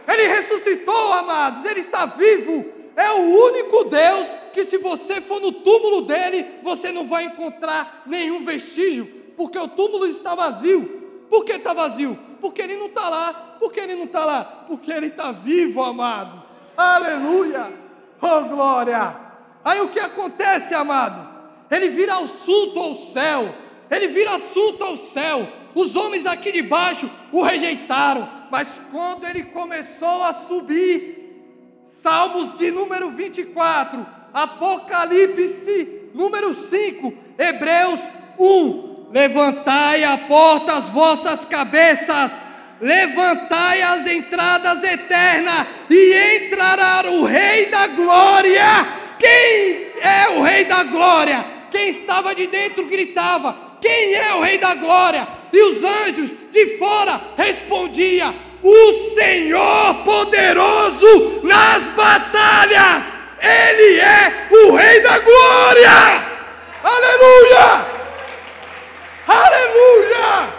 [0.08, 2.72] Ele ressuscitou, amados, ele está vivo.
[2.96, 8.02] É o único Deus que se você for no túmulo dele, você não vai encontrar
[8.06, 11.00] nenhum vestígio, porque o túmulo está vazio.
[11.28, 12.18] Por que está vazio?
[12.40, 13.56] Porque ele não está lá.
[13.58, 14.44] Por que ele não está lá?
[14.66, 16.40] Porque ele está vivo, amados.
[16.76, 17.72] Aleluia!
[18.20, 19.16] Oh glória!
[19.64, 21.22] Aí o que acontece, amados?
[21.70, 23.54] Ele vira assunto ao céu.
[23.90, 25.46] Ele vira assunto ao céu.
[25.74, 31.20] Os homens aqui de baixo o rejeitaram, mas quando ele começou a subir,
[32.02, 38.00] Salmos de número 24, Apocalipse número 5, Hebreus
[38.38, 38.89] 1.
[39.12, 42.30] Levantai a porta as vossas cabeças,
[42.80, 48.86] levantai as entradas eternas, e entrará o Rei da Glória.
[49.18, 51.44] Quem é o Rei da Glória?
[51.72, 55.26] Quem estava de dentro gritava: Quem é o Rei da Glória?
[55.52, 63.02] E os anjos de fora respondiam: O Senhor poderoso nas batalhas.
[63.42, 66.30] Ele é o Rei da Glória!
[66.84, 67.99] Aleluia!
[69.30, 70.52] Aleluia!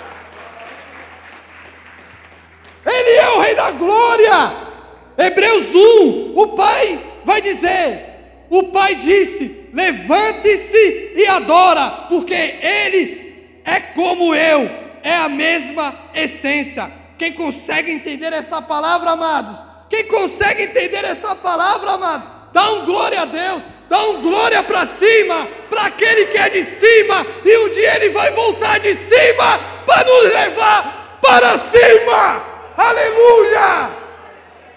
[2.85, 4.71] Ele é o Rei da Glória!
[5.17, 13.79] Hebreus 1, o Pai vai dizer: o Pai disse: levante-se e adora, porque Ele é
[13.79, 14.69] como eu,
[15.03, 16.91] é a mesma essência.
[17.17, 19.57] Quem consegue entender essa palavra, amados?
[19.89, 22.29] Quem consegue entender essa palavra, amados?
[22.53, 26.63] Dá um glória a Deus, dá um glória para cima, para aquele que é de
[26.63, 32.41] cima, e um dia ele vai voltar de cima para nos levar para cima.
[32.77, 33.91] Aleluia!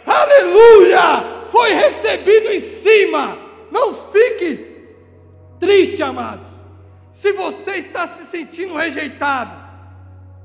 [0.04, 1.44] Aleluia!
[1.46, 3.38] Foi recebido em cima.
[3.70, 4.82] Não fique
[5.60, 6.48] triste, amados.
[7.14, 9.56] Se você está se sentindo rejeitado,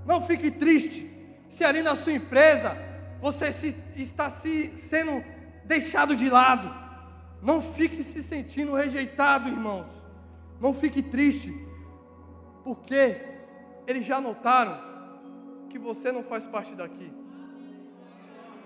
[0.05, 1.09] não fique triste.
[1.49, 2.77] Se ali na sua empresa
[3.19, 5.23] você se, está se sendo
[5.65, 6.88] deixado de lado,
[7.41, 9.89] não fique se sentindo rejeitado, irmãos.
[10.59, 11.53] Não fique triste,
[12.63, 13.21] porque
[13.87, 14.77] eles já notaram
[15.69, 17.11] que você não faz parte daqui.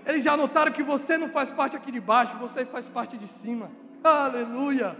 [0.06, 3.28] Eles já notaram que você não faz parte aqui de baixo, você faz parte de
[3.28, 3.72] cima.
[4.04, 4.98] Aleluia!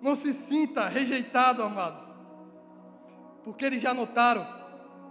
[0.00, 2.04] Não se sinta rejeitado, amados.
[3.42, 4.46] porque eles já notaram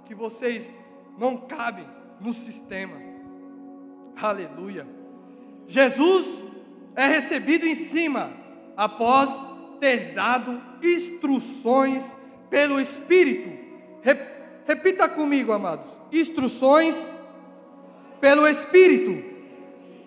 [0.05, 0.71] que vocês
[1.17, 1.87] não cabem
[2.19, 2.97] no sistema.
[4.19, 4.87] Aleluia.
[5.67, 6.42] Jesus
[6.95, 8.31] é recebido em cima
[8.77, 9.29] após
[9.79, 12.03] ter dado instruções
[12.49, 13.49] pelo Espírito.
[14.65, 15.89] Repita comigo, amados.
[16.11, 16.95] Instruções
[18.21, 19.23] pelo Espírito.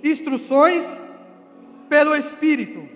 [0.03, 0.83] Instruções
[1.89, 2.89] pelo Espírito.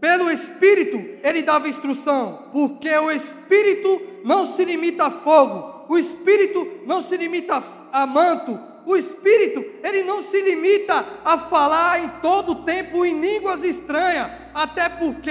[0.00, 6.84] Pelo Espírito ele dava instrução, porque o Espírito não se limita a fogo, o Espírito
[6.86, 7.62] não se limita
[7.92, 8.58] a manto,
[8.88, 14.88] o Espírito ele não se limita a falar em todo tempo em línguas estranhas, até
[14.88, 15.30] porque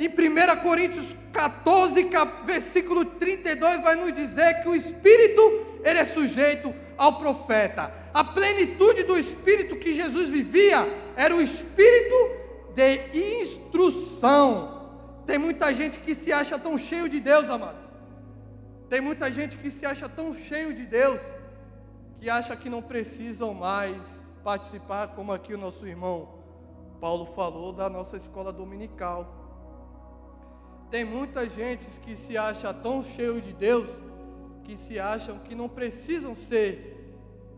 [0.00, 2.10] em 1 Coríntios 14,
[2.44, 5.40] versículo 32 vai nos dizer que o Espírito
[5.84, 7.94] ele é sujeito ao profeta.
[8.12, 10.84] A plenitude do Espírito que Jesus vivia
[11.14, 12.16] era o Espírito
[12.74, 14.90] de instrução.
[15.24, 17.84] Tem muita gente que se acha tão cheio de Deus, amados.
[18.88, 21.20] Tem muita gente que se acha tão cheio de Deus
[22.18, 24.02] que acha que não precisam mais
[24.42, 26.36] participar, como aqui o nosso irmão
[27.00, 29.20] Paulo falou, da nossa escola dominical.
[30.90, 33.88] Tem muita gente que se acha tão cheio de Deus
[34.64, 37.14] que se acham que não precisam ser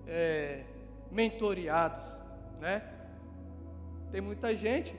[0.06, 0.64] é,
[1.10, 2.04] mentoreados,
[2.60, 2.82] né?
[4.10, 4.94] Tem muita gente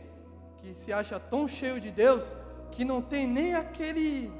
[0.57, 2.23] que se acha tão cheio de Deus
[2.71, 4.31] que não tem nem aquele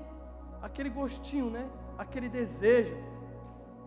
[0.61, 1.67] aquele gostinho, né?
[1.97, 2.97] Aquele desejo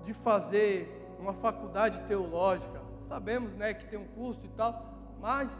[0.04, 2.82] de fazer uma faculdade teológica.
[3.08, 4.72] Sabemos, né, que tem um curso e tal,
[5.20, 5.50] mas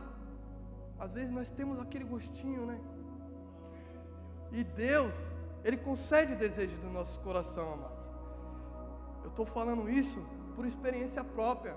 [0.99, 2.81] às vezes nós temos aquele gostinho, né?
[4.51, 5.15] E Deus,
[5.65, 8.03] ele concede o desejo do nosso coração, amados.
[9.23, 10.21] Eu estou falando isso
[10.55, 11.77] por experiência própria.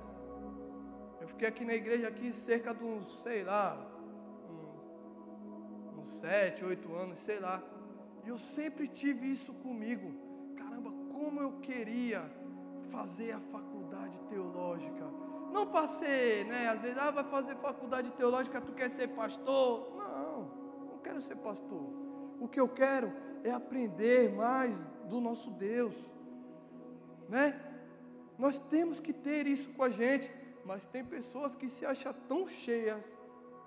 [1.21, 3.77] Eu fiquei aqui na igreja aqui cerca de uns, sei lá,
[5.97, 7.61] uns sete, oito anos, sei lá.
[8.23, 10.11] E eu sempre tive isso comigo.
[10.57, 12.23] Caramba, como eu queria
[12.91, 13.74] fazer a faculdade
[14.29, 15.05] teológica.
[15.51, 16.67] Não passei, né?
[16.67, 19.95] Às vezes, ah, vai fazer faculdade teológica, tu quer ser pastor?
[19.95, 20.41] Não,
[20.89, 21.89] não quero ser pastor.
[22.39, 24.77] O que eu quero é aprender mais
[25.07, 25.95] do nosso Deus,
[27.29, 27.59] né?
[28.37, 30.29] Nós temos que ter isso com a gente,
[30.65, 33.01] mas tem pessoas que se acham tão cheias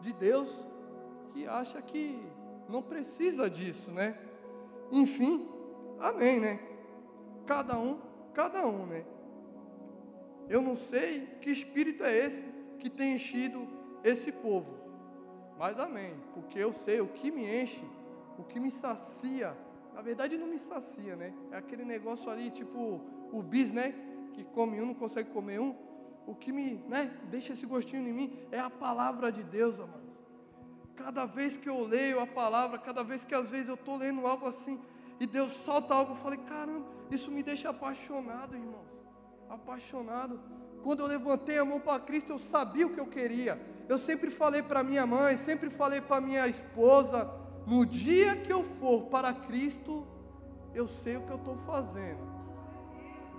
[0.00, 0.64] de Deus
[1.32, 2.20] que acha que
[2.68, 4.18] não precisa disso, né?
[4.90, 5.48] Enfim,
[5.98, 6.60] amém, né?
[7.46, 7.98] Cada um,
[8.34, 9.04] cada um, né?
[10.48, 12.44] Eu não sei que espírito é esse
[12.78, 13.66] que tem enchido
[14.02, 14.78] esse povo,
[15.58, 17.84] mas amém, porque eu sei o que me enche,
[18.38, 19.56] o que me sacia.
[19.92, 21.34] Na verdade, não me sacia, né?
[21.50, 23.00] É aquele negócio ali, tipo
[23.32, 23.94] o bis, né?
[24.32, 25.74] Que come um, não consegue comer um.
[26.26, 27.12] O que me, né?
[27.24, 30.16] Deixa esse gostinho em mim é a palavra de Deus, amados.
[30.94, 34.26] Cada vez que eu leio a palavra, cada vez que às vezes eu estou lendo
[34.26, 34.80] algo assim,
[35.18, 38.86] e Deus solta algo, eu falei, caramba, isso me deixa apaixonado, irmãos.
[39.48, 40.40] Apaixonado.
[40.82, 43.60] Quando eu levantei a mão para Cristo, eu sabia o que eu queria.
[43.88, 47.30] Eu sempre falei para minha mãe, sempre falei para minha esposa,
[47.66, 50.06] no dia que eu for para Cristo,
[50.74, 52.26] eu sei o que eu estou fazendo.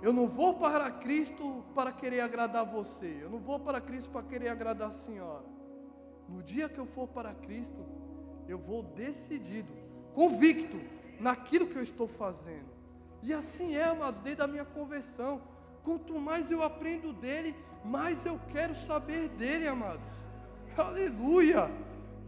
[0.02, 3.18] Eu não vou para Cristo para querer agradar você.
[3.20, 5.44] Eu não vou para Cristo para querer agradar a senhora.
[6.28, 7.84] No dia que eu for para Cristo,
[8.48, 9.72] eu vou decidido,
[10.14, 10.80] convicto
[11.18, 12.70] naquilo que eu estou fazendo.
[13.22, 15.42] E assim é, amados, desde a minha conversão.
[15.84, 17.54] Quanto mais eu aprendo dele,
[17.84, 20.02] mais eu quero saber dele, amados.
[20.76, 21.70] Aleluia!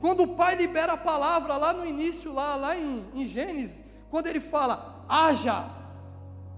[0.01, 3.77] Quando o Pai libera a palavra lá no início, lá, lá em, em Gênesis,
[4.11, 5.71] quando ele fala, haja,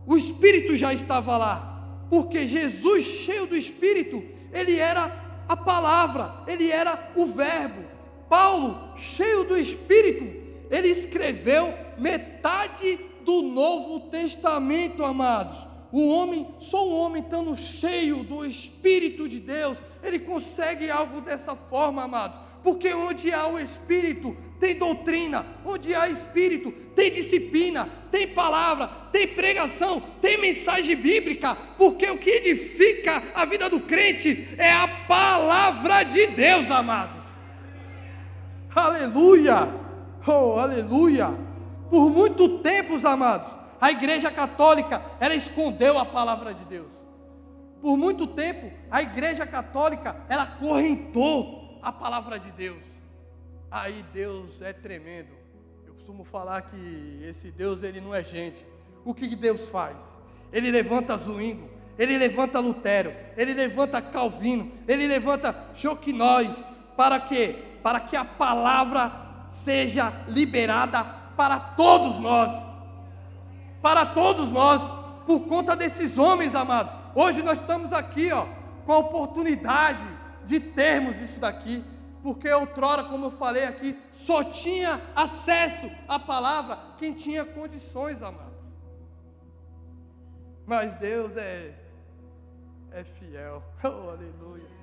[0.06, 6.70] o Espírito já estava lá, porque Jesus, cheio do Espírito, ele era a palavra, ele
[6.70, 7.84] era o Verbo.
[8.28, 10.24] Paulo, cheio do Espírito,
[10.70, 15.73] ele escreveu metade do Novo Testamento, amados.
[15.94, 21.54] O homem, só um homem estando cheio do Espírito de Deus, ele consegue algo dessa
[21.54, 22.36] forma, amados.
[22.64, 29.28] Porque onde há o Espírito, tem doutrina, onde há Espírito, tem disciplina, tem palavra, tem
[29.28, 36.02] pregação, tem mensagem bíblica, porque o que edifica a vida do crente é a palavra
[36.02, 37.22] de Deus, amados.
[38.74, 39.72] Aleluia!
[40.26, 41.32] Oh, aleluia!
[41.88, 46.90] Por muito tempo, amados, a Igreja Católica ela escondeu a palavra de Deus.
[47.82, 52.82] Por muito tempo, a Igreja Católica ela correntou a palavra de Deus.
[53.70, 55.34] Aí Deus é tremendo.
[55.86, 58.66] Eu costumo falar que esse Deus ele não é gente.
[59.04, 59.98] O que Deus faz?
[60.50, 61.68] Ele levanta Zwingo,
[61.98, 66.64] ele levanta Lutero, ele levanta Calvino, ele levanta Joquinóis,
[66.96, 67.56] para quê?
[67.82, 69.12] Para que a palavra
[69.50, 71.04] seja liberada
[71.36, 72.73] para todos nós.
[73.84, 74.80] Para todos nós,
[75.26, 76.96] por conta desses homens amados.
[77.14, 78.46] Hoje nós estamos aqui, ó,
[78.86, 80.02] com a oportunidade
[80.46, 81.84] de termos isso daqui,
[82.22, 88.54] porque outrora, como eu falei aqui, só tinha acesso à palavra quem tinha condições, amados.
[90.64, 91.74] Mas Deus é,
[92.90, 94.73] é fiel, oh, aleluia.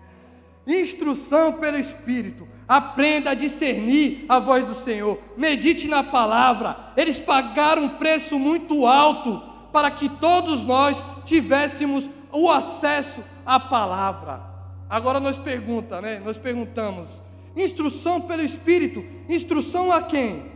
[0.66, 6.93] Instrução pelo Espírito, aprenda a discernir a voz do Senhor, medite na palavra.
[6.95, 9.41] Eles pagaram um preço muito alto
[9.74, 14.41] para que todos nós tivéssemos o acesso à palavra.
[14.89, 16.20] Agora nós pergunta, né?
[16.20, 17.07] Nós perguntamos:
[17.55, 20.51] instrução pelo Espírito, instrução a quem?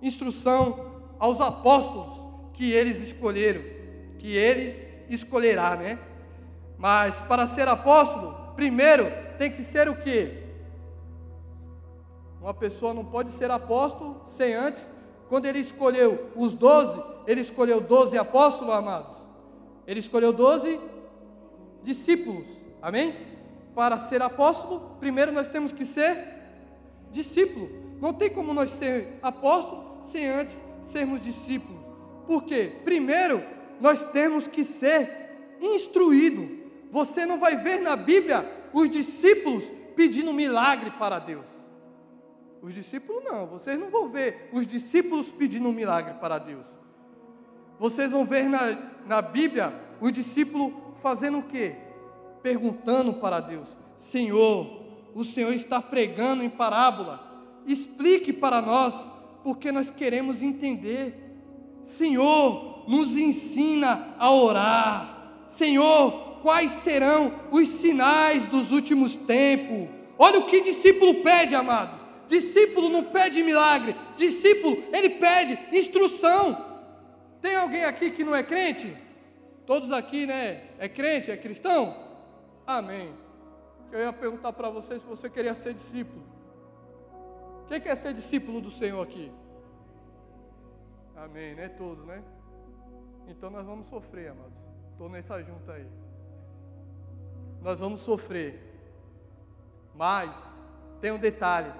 [0.00, 3.62] Instrução aos apóstolos que eles escolheram,
[4.18, 4.76] que ele
[5.08, 5.98] escolherá, né?
[6.84, 10.42] Mas para ser apóstolo, primeiro tem que ser o quê?
[12.38, 14.86] Uma pessoa não pode ser apóstolo sem antes,
[15.26, 19.16] quando ele escolheu os doze, ele escolheu doze apóstolos, amados.
[19.86, 20.78] Ele escolheu doze
[21.82, 22.46] discípulos,
[22.82, 23.16] amém?
[23.74, 26.22] Para ser apóstolo, primeiro nós temos que ser
[27.10, 27.70] discípulo.
[27.98, 31.80] Não tem como nós ser apóstolo sem antes sermos discípulos.
[32.26, 32.72] Por quê?
[32.84, 33.42] Primeiro,
[33.80, 36.53] nós temos que ser instruído.
[36.94, 39.64] Você não vai ver na Bíblia os discípulos
[39.96, 41.44] pedindo milagre para Deus.
[42.62, 46.64] Os discípulos não, vocês não vão ver os discípulos pedindo um milagre para Deus.
[47.80, 48.78] Vocês vão ver na,
[49.08, 50.72] na Bíblia os discípulos
[51.02, 51.74] fazendo o quê?
[52.44, 54.84] Perguntando para Deus: Senhor,
[55.16, 58.94] o Senhor está pregando em parábola, explique para nós,
[59.42, 61.20] porque nós queremos entender.
[61.84, 65.10] Senhor, nos ensina a orar.
[65.48, 69.88] Senhor, quais serão os sinais dos últimos tempos.
[70.18, 71.98] Olha o que discípulo pede, amados.
[72.28, 76.82] Discípulo não pede milagre, discípulo, ele pede instrução.
[77.40, 78.94] Tem alguém aqui que não é crente?
[79.64, 80.68] Todos aqui, né?
[80.78, 81.96] É crente, é cristão?
[82.66, 83.14] Amém.
[83.90, 86.22] Eu ia perguntar para você se você queria ser discípulo.
[87.68, 89.32] Quem quer ser discípulo do Senhor aqui?
[91.16, 91.70] Amém, né?
[91.70, 92.22] Todos, né?
[93.28, 94.58] Então nós vamos sofrer, amados.
[94.92, 96.03] Estou nessa junta aí
[97.64, 98.60] nós vamos sofrer.
[99.94, 100.30] Mas
[101.00, 101.72] tem um detalhe.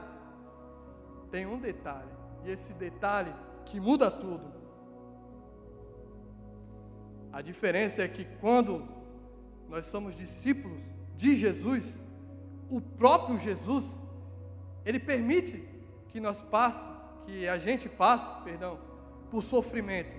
[1.30, 2.08] Tem um detalhe.
[2.42, 3.32] E esse detalhe
[3.66, 4.50] que muda tudo.
[7.30, 8.88] A diferença é que quando
[9.68, 10.82] nós somos discípulos
[11.16, 12.00] de Jesus,
[12.70, 13.84] o próprio Jesus,
[14.86, 15.68] ele permite
[16.08, 16.82] que nós passe,
[17.26, 18.78] que a gente passe, perdão,
[19.30, 20.16] por sofrimento.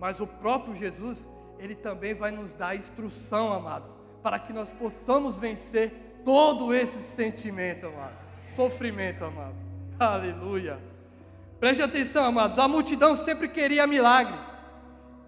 [0.00, 1.28] Mas o próprio Jesus,
[1.58, 7.86] ele também vai nos dar instrução, amados para que nós possamos vencer todo esse sentimento,
[7.86, 8.16] amado.
[8.56, 9.54] Sofrimento, amado.
[10.00, 10.80] Aleluia.
[11.60, 12.58] Preste atenção, amados.
[12.58, 14.36] A multidão sempre queria milagre.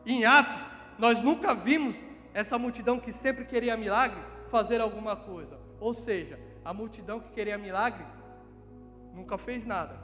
[0.04, 0.58] Em Atos,
[0.98, 1.94] nós nunca vimos
[2.34, 4.18] essa multidão que sempre queria milagre
[4.50, 5.56] fazer alguma coisa.
[5.78, 8.04] Ou seja, a multidão que queria milagre
[9.14, 9.94] nunca fez nada.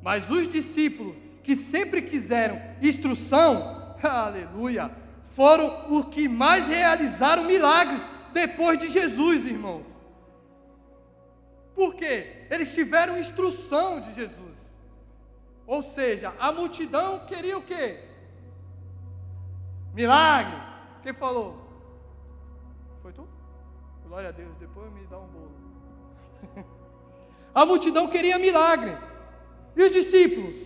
[0.00, 4.90] Mas os discípulos que sempre quiseram instrução, aleluia,
[5.36, 8.00] foram os que mais realizaram milagres
[8.32, 9.86] depois de Jesus, irmãos.
[11.74, 12.46] Por quê?
[12.50, 14.56] Eles tiveram instrução de Jesus.
[15.66, 18.02] Ou seja, a multidão queria o quê?
[19.92, 20.56] Milagre.
[21.02, 21.60] Quem falou?
[23.02, 23.28] Foi tu?
[24.06, 25.54] Glória a Deus, depois me dá um bolo.
[27.54, 28.96] a multidão queria milagre.
[29.76, 30.56] E os discípulos?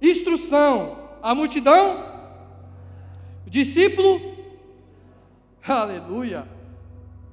[0.00, 1.04] Instrução.
[1.22, 2.05] A multidão
[3.46, 4.20] o discípulo,
[5.64, 6.48] aleluia.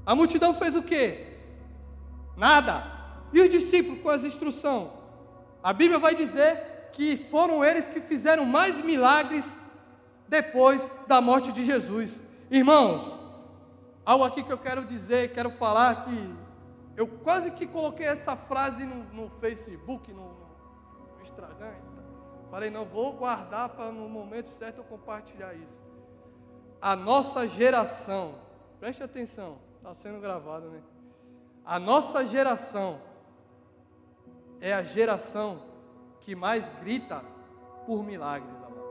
[0.05, 1.39] A multidão fez o quê?
[2.37, 2.91] Nada.
[3.33, 4.89] E os discípulos com as instruções?
[5.63, 9.43] A Bíblia vai dizer que foram eles que fizeram mais milagres
[10.27, 12.21] depois da morte de Jesus.
[12.51, 13.11] Irmãos,
[14.05, 16.35] algo aqui que eu quero dizer, quero falar que
[16.95, 20.27] eu quase que coloquei essa frase no, no Facebook, no,
[21.15, 21.73] no Instagram.
[22.51, 25.92] Falei, não, vou guardar para no momento certo eu compartilhar isso
[26.83, 28.35] a nossa geração,
[28.77, 30.81] preste atenção, está sendo gravado, né?
[31.63, 32.99] A nossa geração
[34.59, 35.61] é a geração
[36.19, 37.23] que mais grita
[37.85, 38.83] por milagres, amados.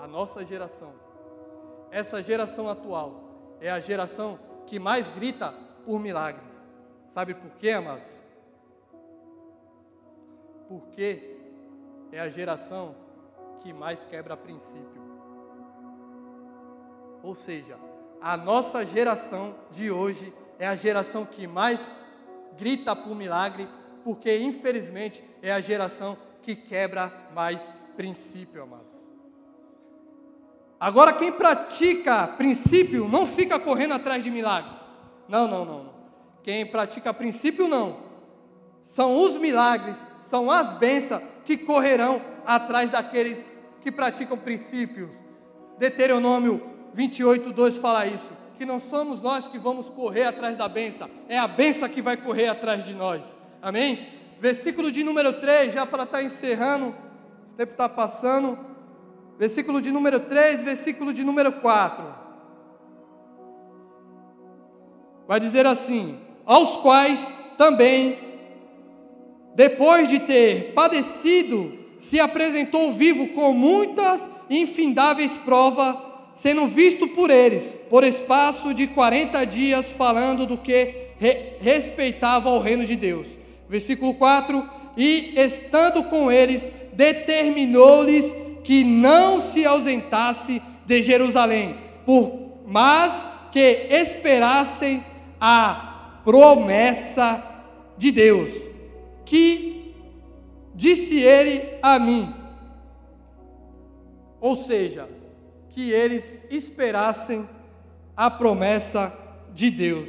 [0.00, 0.92] A nossa geração,
[1.92, 3.20] essa geração atual,
[3.60, 5.54] é a geração que mais grita
[5.86, 6.66] por milagres.
[7.10, 8.20] Sabe por quê, amados?
[10.66, 11.38] Porque
[12.10, 12.96] é a geração
[13.60, 15.03] que mais quebra princípio.
[17.24, 17.78] Ou seja,
[18.20, 21.80] a nossa geração de hoje é a geração que mais
[22.54, 23.66] grita por milagre,
[24.04, 27.62] porque infelizmente é a geração que quebra mais
[27.96, 28.94] princípio, amados.
[30.78, 34.76] Agora, quem pratica princípio não fica correndo atrás de milagre.
[35.26, 35.94] Não, não, não.
[36.42, 38.02] Quem pratica princípio, não.
[38.82, 39.96] São os milagres,
[40.28, 43.42] são as bênçãos que correrão atrás daqueles
[43.80, 45.08] que praticam princípios.
[45.78, 48.30] Deuteronômio 28, 2 fala isso.
[48.56, 52.16] Que não somos nós que vamos correr atrás da benção, é a benção que vai
[52.16, 53.36] correr atrás de nós.
[53.60, 54.08] Amém?
[54.40, 58.58] Versículo de número 3, já para estar tá encerrando, o tempo está passando.
[59.38, 62.04] Versículo de número 3, versículo de número 4.
[65.26, 67.20] Vai dizer assim: Aos quais
[67.56, 68.18] também,
[69.54, 74.20] depois de ter padecido, se apresentou vivo com muitas
[74.50, 75.96] infindáveis provas,
[76.34, 82.60] sendo visto por eles, por espaço de 40 dias, falando do que re respeitava ao
[82.60, 83.26] reino de Deus.
[83.68, 93.12] Versículo 4: E estando com eles, determinou-lhes que não se ausentasse de Jerusalém, por, mas
[93.52, 95.04] que esperassem
[95.40, 97.42] a promessa
[97.96, 98.50] de Deus,
[99.24, 99.94] que
[100.74, 102.34] disse ele a mim.
[104.40, 105.08] Ou seja,
[105.74, 107.48] que eles esperassem
[108.16, 109.12] a promessa
[109.52, 110.08] de Deus.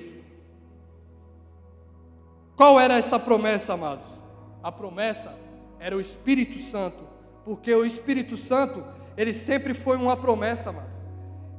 [2.56, 4.24] Qual era essa promessa, amados?
[4.64, 5.36] A promessa
[5.80, 8.84] era o Espírito Santo porque o Espírito Santo,
[9.16, 10.98] ele sempre foi uma promessa, amados.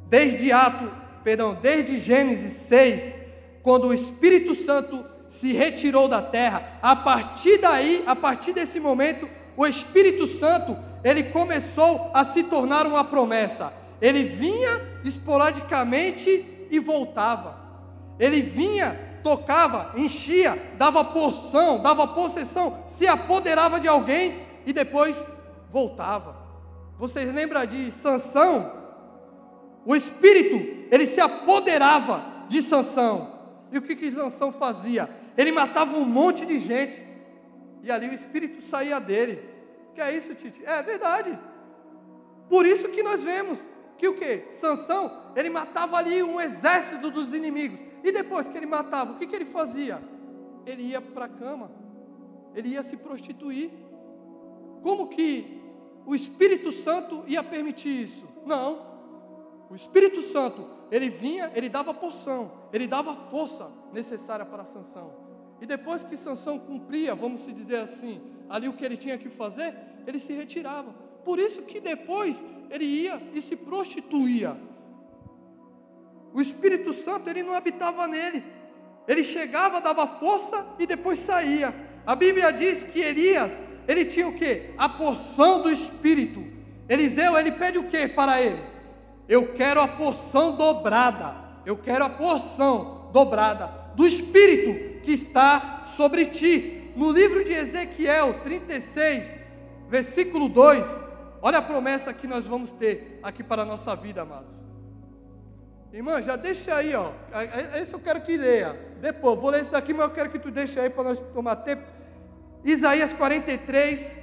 [0.09, 0.91] Desde Ato,
[1.23, 3.15] perdão, desde Gênesis 6,
[3.63, 9.29] quando o Espírito Santo se retirou da terra, a partir daí, a partir desse momento,
[9.57, 13.73] o Espírito Santo, ele começou a se tornar uma promessa.
[14.01, 17.59] Ele vinha esporadicamente e voltava.
[18.19, 25.17] Ele vinha, tocava, enchia, dava porção, dava possessão, se apoderava de alguém e depois
[25.71, 26.37] voltava.
[26.99, 28.85] Vocês lembram de Sansão?
[29.85, 33.35] O espírito, ele se apoderava de Sansão.
[33.71, 35.09] E o que que Sansão fazia?
[35.37, 37.03] Ele matava um monte de gente.
[37.83, 39.43] E ali o espírito saía dele.
[39.95, 40.65] Que é isso, Tite?
[40.65, 41.39] É verdade.
[42.49, 43.59] Por isso que nós vemos
[43.97, 44.51] que o que?
[44.51, 47.81] Sansão, ele matava ali um exército dos inimigos.
[48.05, 50.03] E depois que ele matava, o que, que ele fazia?
[50.65, 51.71] Ele ia para a cama.
[52.55, 53.71] Ele ia se prostituir.
[54.83, 55.63] Como que
[56.05, 58.25] o Espírito Santo ia permitir isso?
[58.45, 58.87] Não.
[59.69, 65.13] O Espírito Santo, ele vinha, ele dava porção, ele dava força necessária para Sansão.
[65.61, 69.77] E depois que Sansão cumpria, vamos dizer assim, ali o que ele tinha que fazer,
[70.07, 70.95] ele se retirava.
[71.27, 72.37] Por isso que depois
[72.71, 74.57] ele ia e se prostituía.
[76.33, 78.45] O Espírito Santo, ele não habitava nele.
[79.09, 81.75] Ele chegava, dava força e depois saía.
[82.07, 83.51] A Bíblia diz que Elias,
[83.89, 84.71] ele tinha o que?
[84.79, 86.47] A porção do Espírito.
[86.89, 88.63] Eliseu, ele pede o que para ele?
[89.29, 91.35] Eu quero a porção dobrada.
[91.67, 93.67] Eu quero a porção dobrada
[93.97, 96.93] do Espírito que está sobre ti.
[96.95, 99.27] No livro de Ezequiel 36,
[99.89, 101.06] versículo 2,
[101.47, 104.53] olha a promessa que nós vamos ter aqui para a nossa vida, amados.
[105.93, 107.13] Irmã, já deixa aí, ó.
[107.81, 108.73] Esse eu quero que leia.
[109.01, 111.55] Depois, vou ler esse daqui, mas eu quero que tu deixe aí para nós tomar
[111.57, 111.85] tempo.
[112.65, 114.21] Isaías 43,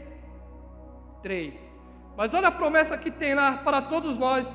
[1.21, 1.53] 3.
[2.17, 4.45] Mas olha a promessa que tem lá para todos nós,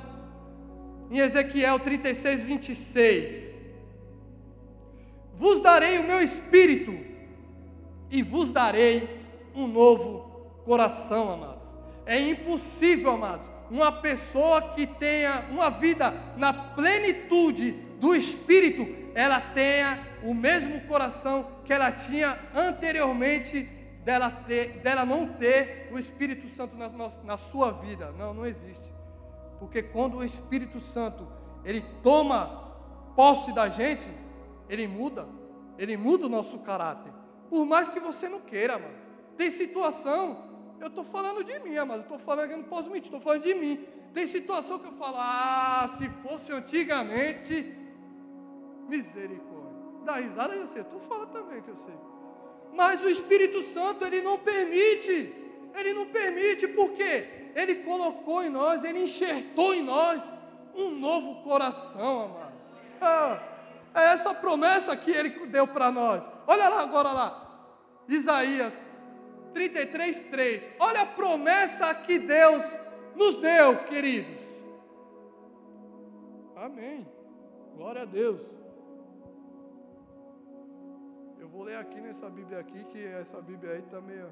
[1.10, 3.48] em Ezequiel 36, 26.
[5.32, 6.92] Vos darei o meu espírito,
[8.10, 11.47] e vos darei um novo coração, amados.
[12.08, 20.06] É impossível, amados, uma pessoa que tenha uma vida na plenitude do espírito, ela tenha
[20.22, 23.68] o mesmo coração que ela tinha anteriormente
[24.06, 26.88] dela, ter, dela não ter o Espírito Santo na,
[27.22, 28.10] na sua vida.
[28.12, 28.90] Não, não existe.
[29.58, 31.28] Porque quando o Espírito Santo
[31.62, 32.72] ele toma
[33.14, 34.08] posse da gente,
[34.66, 35.26] ele muda.
[35.76, 37.12] Ele muda o nosso caráter.
[37.50, 38.94] Por mais que você não queira, mano.
[39.36, 40.47] Tem situação,
[40.80, 43.42] eu estou falando de mim, mas eu estou falando, eu não posso mentir, estou falando
[43.42, 43.84] de mim.
[44.14, 47.74] Tem situação que eu falo, ah, se fosse antigamente,
[48.88, 49.68] misericórdia.
[50.04, 51.94] Dá risada, eu sei, tu fala também que eu sei.
[52.72, 55.34] Mas o Espírito Santo, ele não permite.
[55.74, 60.22] Ele não permite, porque ele colocou em nós, ele enxertou em nós
[60.74, 62.52] um novo coração, amado.
[63.00, 63.42] Ah,
[63.94, 66.22] é essa promessa que ele deu para nós.
[66.46, 67.48] Olha lá agora lá.
[68.08, 68.72] Isaías
[69.52, 70.62] 33, 3.
[70.78, 72.64] Olha a promessa que Deus
[73.14, 74.40] nos deu, queridos.
[76.56, 77.06] Amém.
[77.76, 78.40] Glória a Deus.
[81.38, 84.28] Eu vou ler aqui nessa Bíblia aqui, que essa Bíblia aí tá meio.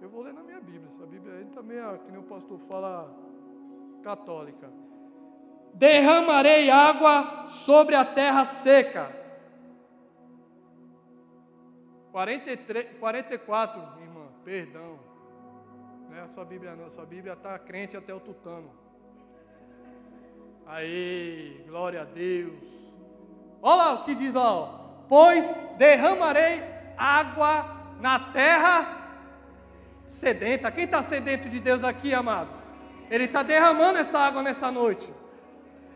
[0.00, 0.90] Eu vou ler na minha Bíblia.
[0.94, 3.14] Essa Bíblia aí tá meio, que nem o pastor fala,
[4.02, 4.68] católica.
[5.74, 9.21] Derramarei água sobre a terra seca
[12.12, 15.00] 43, 44, irmã, perdão.
[16.10, 18.70] Não é a sua Bíblia não, a sua Bíblia está crente até o tutano.
[20.66, 22.62] Aí, glória a Deus.
[23.62, 24.66] Olha lá o que diz lá, ó.
[25.08, 25.44] Pois
[25.78, 26.62] derramarei
[26.98, 28.98] água na terra
[30.10, 30.70] sedenta.
[30.70, 32.56] Quem está sedento de Deus aqui, amados?
[33.10, 35.10] Ele está derramando essa água nessa noite.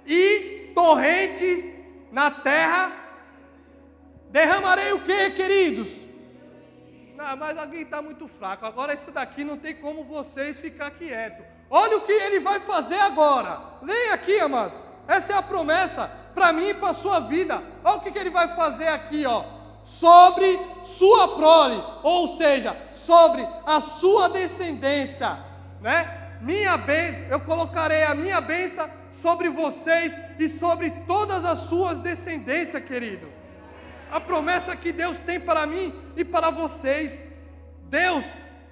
[0.07, 1.63] E torrentes
[2.11, 2.91] na terra.
[4.31, 6.06] Derramarei o que, queridos?
[7.17, 8.67] Não, mas alguém está muito fraco.
[8.67, 11.47] Agora isso daqui não tem como vocês ficar quietos.
[11.71, 13.59] Olha o que ele vai fazer agora.
[13.83, 14.79] Leia aqui, amados.
[15.09, 17.63] Essa é a promessa para mim e para a sua vida.
[17.83, 19.45] Olha o que, que ele vai fazer aqui, ó.
[19.83, 25.39] Sobre sua prole, ou seja, sobre a sua descendência,
[25.81, 26.39] né?
[26.43, 28.91] Minha bênção, eu colocarei a minha bênção
[29.23, 33.36] sobre vocês e sobre todas as suas descendências, querido
[34.11, 37.13] a promessa que Deus tem para mim e para vocês.
[37.85, 38.25] Deus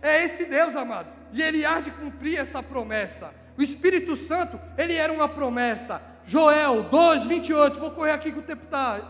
[0.02, 3.32] é esse Deus, amados, e Ele há de cumprir essa promessa.
[3.56, 6.02] O Espírito Santo, ele era uma promessa.
[6.24, 9.00] Joel 2, 28, vou correr aqui que o tempo está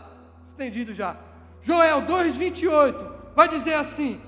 [0.45, 1.17] estendido já.
[1.63, 4.21] Joel 2, 28, vai dizer assim: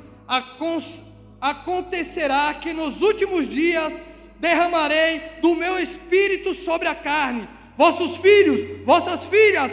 [1.40, 3.94] Acontecerá que nos últimos dias
[4.40, 9.72] derramarei do meu espírito sobre a carne, vossos filhos, vossas filhas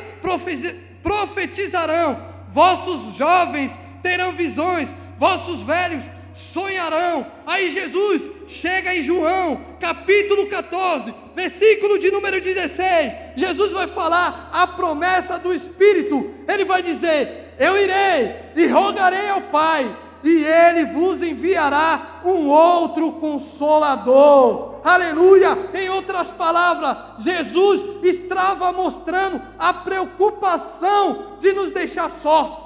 [1.04, 3.70] profetizarão, vossos jovens
[4.02, 4.88] terão visões,
[5.18, 6.02] vossos velhos
[6.34, 7.26] sonharão.
[7.46, 13.12] Aí Jesus chega em João, capítulo 14, versículo de número 16.
[13.36, 16.34] Jesus vai falar a promessa do Espírito.
[16.48, 23.12] Ele vai dizer: Eu irei e rogarei ao Pai, e ele vos enviará um outro
[23.12, 25.70] consolador aleluia.
[25.72, 32.62] Em outras palavras, Jesus estava mostrando a preocupação de nos deixar só.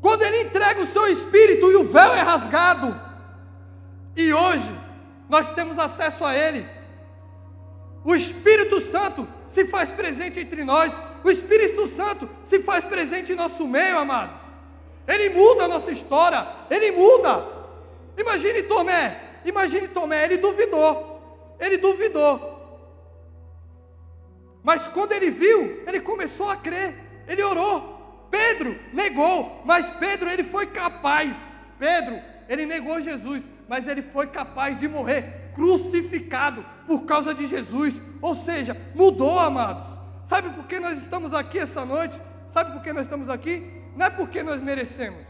[0.00, 2.98] Quando Ele entrega o seu espírito e o véu é rasgado,
[4.16, 4.70] e hoje
[5.28, 6.66] nós temos acesso a Ele,
[8.04, 10.92] o Espírito Santo se faz presente entre nós,
[11.22, 14.40] o Espírito Santo se faz presente em nosso meio, amados.
[15.06, 17.46] Ele muda a nossa história, ele muda.
[18.16, 21.56] Imagine Tomé, Imagine Tomé, ele duvidou.
[21.58, 22.52] Ele duvidou.
[24.62, 26.94] Mas quando ele viu, ele começou a crer.
[27.26, 28.28] Ele orou.
[28.30, 31.34] Pedro negou, mas Pedro ele foi capaz.
[31.78, 32.18] Pedro,
[32.48, 38.00] ele negou Jesus, mas ele foi capaz de morrer crucificado por causa de Jesus.
[38.20, 39.84] Ou seja, mudou, amados.
[40.28, 42.18] Sabe por que nós estamos aqui essa noite?
[42.50, 43.82] Sabe por que nós estamos aqui?
[43.96, 45.26] Não é porque nós merecemos,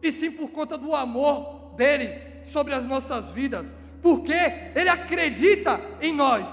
[0.00, 3.66] e sim por conta do amor dele sobre as nossas vidas,
[4.02, 4.34] porque
[4.74, 6.46] Ele acredita em nós,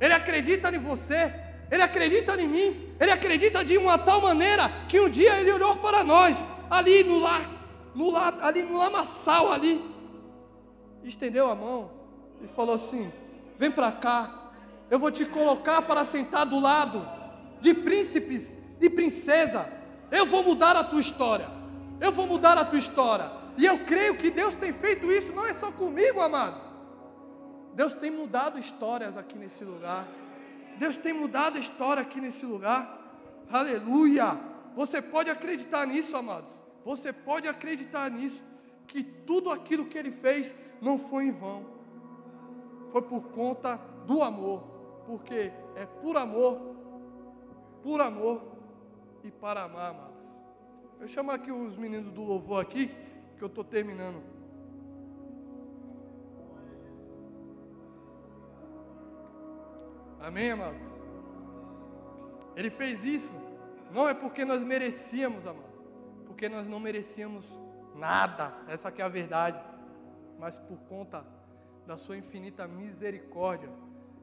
[0.00, 1.32] Ele acredita em você,
[1.70, 5.76] Ele acredita em mim, Ele acredita de uma tal maneira que um dia Ele olhou
[5.76, 6.36] para nós,
[6.70, 7.48] ali no lar,
[7.94, 9.84] no lar ali no lamaçal ali,
[11.02, 11.90] estendeu a mão
[12.42, 13.10] e falou assim:
[13.58, 14.50] Vem para cá,
[14.90, 17.06] eu vou te colocar para sentar do lado
[17.60, 19.66] de príncipes e princesa.
[20.10, 21.48] Eu vou mudar a tua história.
[22.00, 23.30] Eu vou mudar a tua história.
[23.58, 26.62] E eu creio que Deus tem feito isso, não é só comigo, amados.
[27.74, 30.06] Deus tem mudado histórias aqui nesse lugar.
[30.78, 32.82] Deus tem mudado a história aqui nesse lugar.
[33.50, 34.38] Aleluia!
[34.76, 36.52] Você pode acreditar nisso, amados.
[36.84, 38.40] Você pode acreditar nisso.
[38.86, 41.66] Que tudo aquilo que Ele fez não foi em vão.
[42.92, 43.74] Foi por conta
[44.06, 44.62] do amor.
[45.04, 46.60] Porque é por amor,
[47.82, 48.40] por amor
[49.24, 50.16] e para amar, amados.
[51.00, 53.07] Eu chamo aqui os meninos do louvor aqui
[53.38, 54.22] que eu estou terminando.
[60.20, 60.82] Amém, amados?
[62.56, 63.32] Ele fez isso,
[63.92, 65.64] não é porque nós merecíamos, amado,
[66.26, 67.44] porque nós não merecíamos
[67.94, 69.62] nada, essa é a verdade,
[70.38, 71.24] mas por conta
[71.86, 73.70] da sua infinita misericórdia,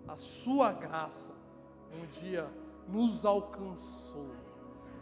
[0.07, 1.31] a sua graça,
[1.93, 2.47] um dia
[2.87, 4.35] nos alcançou.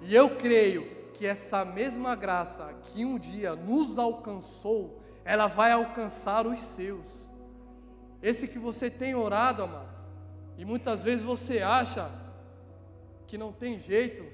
[0.01, 6.45] E eu creio que essa mesma graça que um dia nos alcançou, ela vai alcançar
[6.45, 7.07] os seus.
[8.21, 9.99] Esse que você tem orado, amados,
[10.57, 12.09] e muitas vezes você acha
[13.27, 14.25] que não tem jeito,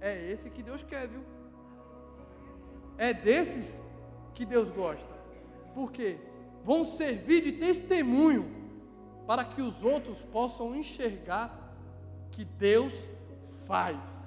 [0.00, 1.22] é esse que Deus quer, viu?
[2.96, 3.82] É desses
[4.34, 5.12] que Deus gosta.
[5.74, 6.18] Porque
[6.64, 8.58] vão servir de testemunho
[9.26, 11.74] para que os outros possam enxergar
[12.30, 12.92] que Deus
[13.66, 14.17] faz.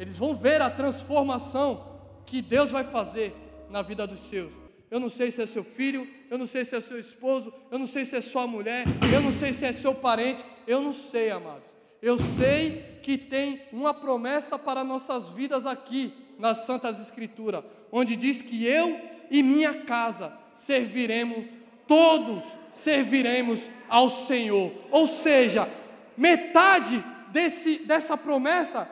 [0.00, 1.86] Eles vão ver a transformação
[2.24, 3.36] que Deus vai fazer
[3.68, 4.50] na vida dos seus.
[4.90, 7.78] eu não sei se é seu filho, eu não sei se é seu esposo, eu
[7.78, 10.94] não sei se é sua mulher, eu não sei se é seu parente, eu não
[10.94, 11.68] sei, amados.
[12.00, 18.40] Eu sei que tem uma promessa para nossas vidas aqui nas Santas Escrituras, onde diz
[18.40, 18.98] que eu
[19.30, 21.44] e minha casa serviremos,
[21.86, 22.42] todos
[22.72, 24.72] serviremos ao Senhor.
[24.90, 25.68] Ou seja,
[26.16, 28.88] metade desse, dessa promessa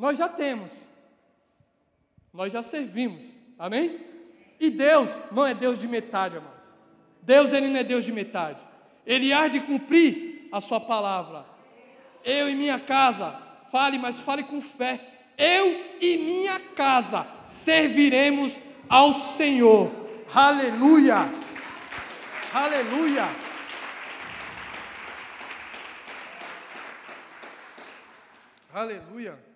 [0.00, 0.70] nós já temos,
[2.32, 3.22] nós já servimos,
[3.58, 4.00] amém?
[4.58, 6.64] E Deus não é Deus de metade, amados.
[7.20, 8.62] Deus ele não é Deus de metade.
[9.04, 11.44] Ele há de cumprir a sua palavra.
[12.24, 15.00] Eu e minha casa, fale, mas fale com fé.
[15.36, 17.26] Eu e minha casa
[17.62, 19.90] serviremos ao Senhor.
[20.34, 21.30] Aleluia!
[22.54, 23.28] Aleluia!
[28.72, 29.49] Aleluia!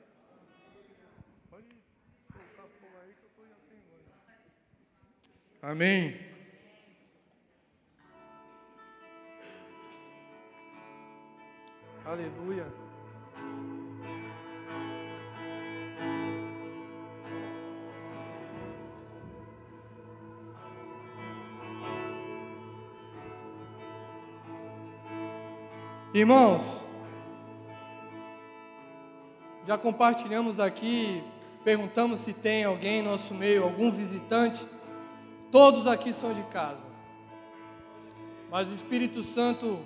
[5.67, 6.15] Amém.
[12.05, 12.67] Aleluia.
[26.12, 26.85] Irmãos,
[29.67, 31.25] já compartilhamos aqui,
[31.65, 34.74] perguntamos se tem alguém em nosso meio, algum visitante.
[35.55, 36.83] Todos aqui são de casa.
[38.51, 39.79] Mas o Espírito Santo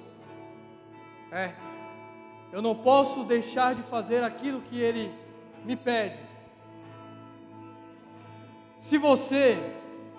[1.31, 1.53] é.
[2.51, 5.14] Eu não posso deixar de fazer aquilo que ele
[5.66, 6.19] me pede.
[8.81, 9.77] Se você,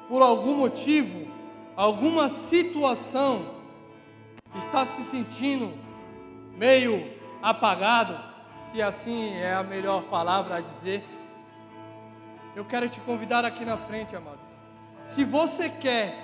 [0.07, 1.31] por algum motivo,
[1.75, 3.55] alguma situação,
[4.53, 5.73] está se sentindo
[6.55, 8.19] meio apagado,
[8.69, 11.03] se assim é a melhor palavra a dizer,
[12.55, 14.58] eu quero te convidar aqui na frente, amados.
[15.09, 16.15] Se você quer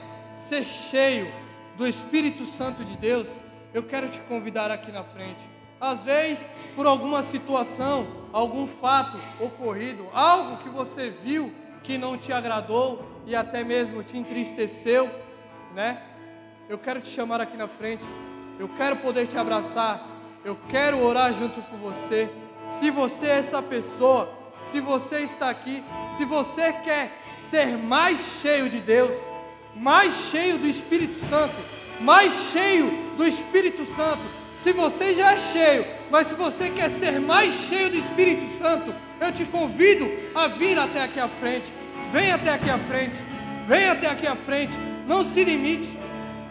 [0.47, 1.31] ser cheio
[1.75, 3.27] do Espírito Santo de Deus,
[3.73, 5.43] eu quero te convidar aqui na frente.
[5.79, 12.31] Às vezes, por alguma situação, algum fato ocorrido, algo que você viu que não te
[12.31, 15.09] agradou e até mesmo te entristeceu,
[15.73, 16.01] né?
[16.69, 18.05] Eu quero te chamar aqui na frente.
[18.57, 20.07] Eu quero poder te abraçar.
[20.43, 22.31] Eu quero orar junto com você.
[22.79, 24.29] Se você é essa pessoa,
[24.75, 25.81] se você está aqui,
[26.17, 27.17] se você quer
[27.49, 29.13] ser mais cheio de Deus,
[29.73, 31.55] mais cheio do Espírito Santo,
[32.01, 34.19] mais cheio do Espírito Santo.
[34.63, 38.93] Se você já é cheio, mas se você quer ser mais cheio do Espírito Santo,
[39.21, 41.71] eu te convido a vir até aqui à frente.
[42.11, 43.15] Vem até aqui à frente.
[43.69, 44.77] Vem até aqui à frente.
[45.07, 45.97] Não se limite.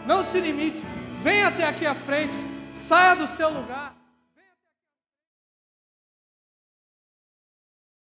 [0.07, 0.81] Não se limite.
[1.21, 2.33] Vem até aqui à frente.
[2.73, 3.94] Saia do seu lugar.